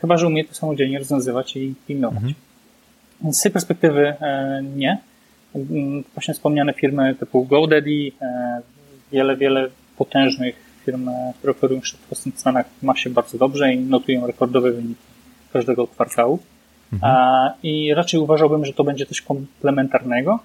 [0.00, 2.22] Chyba, że umie to samodzielnie rozwiązywać i pilnować.
[2.22, 3.34] Mhm.
[3.34, 4.98] Z tej perspektywy e, nie.
[5.54, 8.12] Mm, właśnie wspomniane firmy typu GoDaddy,
[9.12, 14.26] wiele, wiele potężnych firm, e, które szybkość w Stanach ma się bardzo dobrze i notują
[14.26, 15.00] rekordowe wyniki
[15.52, 16.38] każdego kwartału.
[16.92, 17.52] Mhm.
[17.62, 20.38] I raczej uważałbym, że to będzie coś komplementarnego,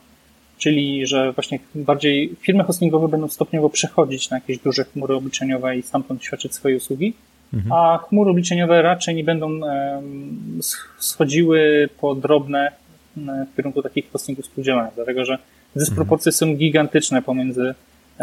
[0.57, 5.83] czyli że właśnie bardziej firmy hostingowe będą stopniowo przechodzić na jakieś duże chmury obliczeniowe i
[5.83, 7.13] stamtąd świadczyć swoje usługi,
[7.53, 7.71] mhm.
[7.71, 9.59] a chmury obliczeniowe raczej nie będą
[10.97, 12.71] schodziły po drobne
[13.17, 15.37] w kierunku takich hostingów spółdzielonych, dlatego że
[15.75, 16.51] dysproporcje mhm.
[16.51, 17.73] są gigantyczne pomiędzy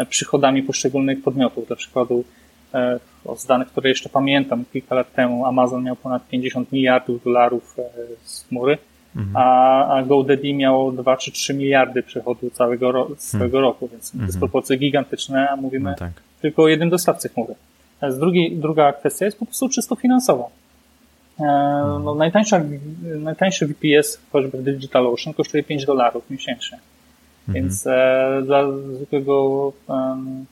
[0.05, 1.67] przychodami poszczególnych podmiotów.
[1.67, 2.23] Dla przykładu
[2.73, 2.99] e,
[3.37, 7.83] z danych, które jeszcze pamiętam, kilka lat temu Amazon miał ponad 50 miliardów dolarów e,
[8.23, 8.77] z chmury,
[9.17, 9.35] Mhm.
[9.35, 13.63] A, a GoDaddy miało 2 czy 3 miliardy przychodu całego ro, całego hmm.
[13.63, 14.27] roku, więc hmm.
[14.27, 16.11] dysproporcje gigantyczne, a mówimy no tak.
[16.41, 17.55] tylko o jednym dostawcy chmury.
[18.09, 20.43] Z drugiej, druga kwestia jest po prostu czysto finansowa.
[22.03, 22.61] No, najtańsza,
[23.19, 26.79] najtańszy VPS, choćby w DigitalOcean, kosztuje 5 dolarów miesięcznie.
[27.47, 27.53] Mhm.
[27.53, 30.45] Więc e, dla zwykłego um,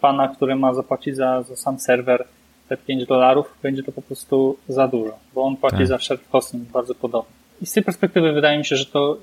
[0.00, 2.24] pana, który ma zapłacić za, za sam serwer
[2.68, 5.86] te 5 dolarów, będzie to po prostu za dużo, bo on płaci tak.
[5.86, 7.32] za shared hosting bardzo podobnie.
[7.62, 9.16] I z tej perspektywy wydaje mi się, że to,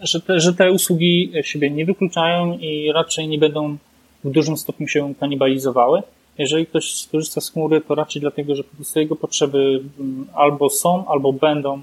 [0.00, 3.76] że te, że te usługi siebie nie wykluczają i raczej nie będą
[4.24, 6.02] w dużym stopniu się kanibalizowały.
[6.38, 10.70] Jeżeli ktoś skorzysta z chmury, to raczej dlatego, że po prostu jego potrzeby mm, albo
[10.70, 11.82] są, albo będą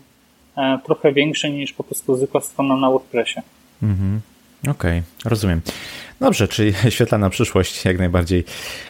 [0.57, 3.39] e, trochę większe niż po prostu zwykła strona na WordPressie.
[3.83, 4.21] Mhm.
[4.71, 5.61] Okej, okay, rozumiem.
[6.19, 8.43] Dobrze, czyli świetlana przyszłość jak najbardziej.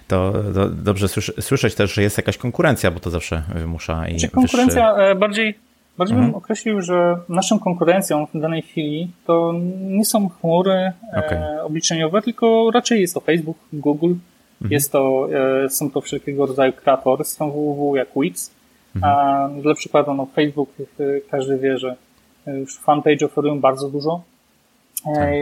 [0.08, 1.08] To, to dobrze
[1.40, 5.12] słyszeć też, że jest jakaś konkurencja, bo to zawsze wymusza i Czy konkurencja wyższy...
[5.12, 5.56] E, bardziej,
[5.98, 6.32] bardziej mhm.
[6.32, 10.94] bym określił, że naszą konkurencją w danej chwili to nie są chmury e,
[11.26, 11.62] okay.
[11.62, 14.14] obliczeniowe, tylko raczej jest to Facebook, Google,
[14.62, 14.72] mhm.
[14.72, 15.28] jest to,
[15.66, 18.52] e, są to wszelkiego rodzaju kreatory stron www jak Wix.
[18.96, 19.14] Mhm.
[19.14, 20.70] A dla przykładu, no Facebook,
[21.32, 21.96] każdy wie, że
[22.48, 24.22] już fanpage oferują bardzo dużo.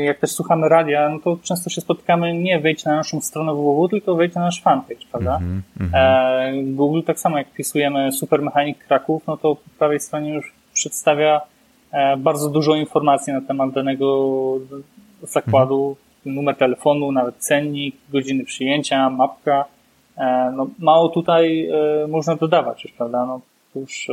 [0.03, 3.89] Jak też słuchamy radia, no to często się spotykamy nie wejdź na naszą stronę www,
[3.89, 5.37] tylko wejdź na nasz fanpage, prawda?
[5.37, 6.75] Mm -hmm.
[6.75, 11.41] Google tak samo jak wpisujemy Supermechanik Kraków, no to po prawej stronie już przedstawia
[11.91, 14.35] e, bardzo dużo informacji na temat danego
[15.21, 16.35] zakładu, mm -hmm.
[16.35, 19.65] numer telefonu, nawet cennik, godziny przyjęcia, mapka.
[20.17, 21.69] E, no, mało tutaj
[22.07, 23.25] można dodawać już, prawda?
[23.25, 23.41] No,
[23.75, 24.07] już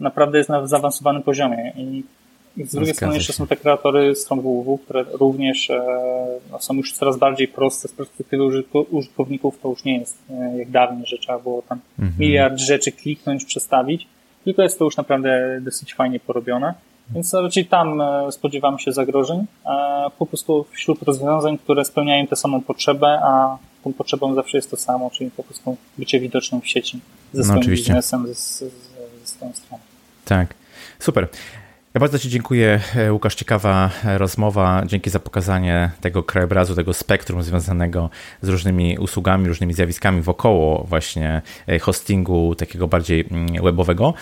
[0.00, 2.04] naprawdę jest na zaawansowanym poziomie i
[2.64, 5.82] z drugiej strony jeszcze są te kreatory stron www, które również e,
[6.50, 8.44] no, są już coraz bardziej proste z perspektywy
[8.90, 9.58] użytkowników.
[9.62, 12.20] To już nie jest e, jak dawniej, że trzeba było tam mhm.
[12.20, 14.06] miliard rzeczy kliknąć, przestawić,
[14.44, 16.74] tylko jest to już naprawdę dosyć fajnie porobione.
[17.10, 19.46] Więc raczej tam e, spodziewamy się zagrożeń,
[20.18, 24.76] po prostu wśród rozwiązań, które spełniają tę samą potrzebę, a tą potrzebą zawsze jest to
[24.76, 27.00] samo, czyli po prostu bycie widocznym w sieci
[27.32, 28.70] ze no swoim no, biznesem, ze, ze,
[29.20, 29.82] ze swoją stroną.
[30.24, 30.54] Tak,
[30.98, 31.28] super.
[31.96, 33.34] Ja bardzo Ci dziękuję, e, Łukasz.
[33.34, 34.82] Ciekawa e, rozmowa.
[34.86, 38.10] Dzięki za pokazanie tego krajobrazu, tego spektrum związanego
[38.42, 44.14] z różnymi usługami, różnymi zjawiskami wokoło właśnie e, hostingu takiego bardziej mm, webowego.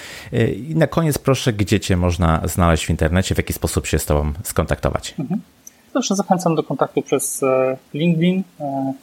[0.57, 4.07] I na koniec proszę, gdzie Cię można znaleźć w internecie, w jaki sposób się z
[4.07, 5.15] Tobą skontaktować?
[5.19, 5.41] Mhm.
[5.95, 7.41] Zawsze zachęcam do kontaktu przez
[7.95, 8.43] LinkedIn,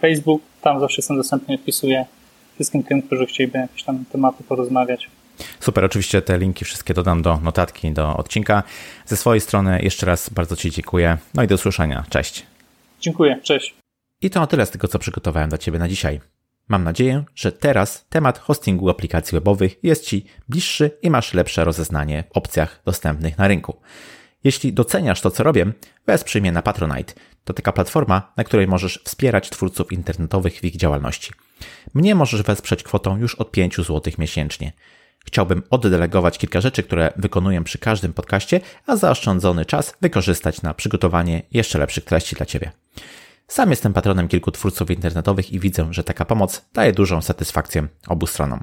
[0.02, 0.42] Facebook.
[0.62, 2.06] Tam zawsze jestem dostępny, wpisuję
[2.56, 5.10] wszystkim tym, którzy chcieliby jakieś tam tematy porozmawiać.
[5.60, 8.64] Super, oczywiście te linki wszystkie dodam do notatki, do odcinka.
[9.06, 11.18] Ze swojej strony jeszcze raz bardzo Ci dziękuję.
[11.34, 12.04] No i do usłyszenia.
[12.10, 12.46] Cześć.
[13.00, 13.76] Dziękuję, cześć.
[14.22, 16.22] I to na tyle z tego, co przygotowałem dla Ciebie na dzisiaj.
[16.68, 22.24] Mam nadzieję, że teraz temat hostingu aplikacji webowych jest Ci bliższy i masz lepsze rozeznanie
[22.34, 23.82] w opcjach dostępnych na rynku.
[24.44, 25.66] Jeśli doceniasz to, co robię,
[26.08, 27.14] wesprzyj mnie na Patronite.
[27.44, 31.32] To taka platforma, na której możesz wspierać twórców internetowych w ich działalności.
[31.94, 34.72] Mnie możesz wesprzeć kwotą już od 5 zł miesięcznie.
[35.26, 41.42] Chciałbym oddelegować kilka rzeczy, które wykonuję przy każdym podcaście, a zaoszczędzony czas wykorzystać na przygotowanie
[41.52, 42.72] jeszcze lepszych treści dla Ciebie.
[43.48, 48.28] Sam jestem patronem kilku twórców internetowych i widzę, że taka pomoc daje dużą satysfakcję obu
[48.28, 48.62] stronom.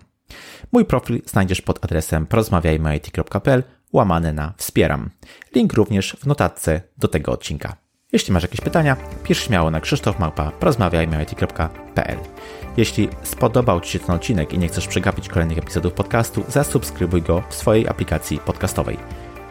[0.72, 5.10] Mój profil znajdziesz pod adresem porozmawiajmy.it.pl łamany na wspieram.
[5.54, 7.87] Link również w notatce do tego odcinka.
[8.12, 12.18] Jeśli masz jakieś pytania, pisz śmiało na krzysztofmałpa.porozmawiajmy.it.pl
[12.76, 17.42] jeśli spodobał Ci się ten odcinek i nie chcesz przegapić kolejnych epizodów podcastu, zasubskrybuj go
[17.48, 18.98] w swojej aplikacji podcastowej.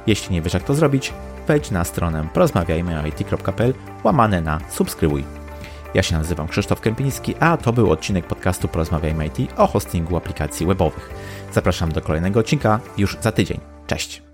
[0.07, 1.13] Jeśli nie wiesz jak to zrobić,
[1.47, 5.23] wejdź na stronę porozmawiajmy.it.pl łamane na subskrybuj.
[5.93, 10.65] Ja się nazywam Krzysztof Kępiński, a to był odcinek podcastu Porozmawiajmy IT o hostingu aplikacji
[10.65, 11.09] webowych.
[11.53, 13.59] Zapraszam do kolejnego odcinka już za tydzień.
[13.87, 14.26] Cześć!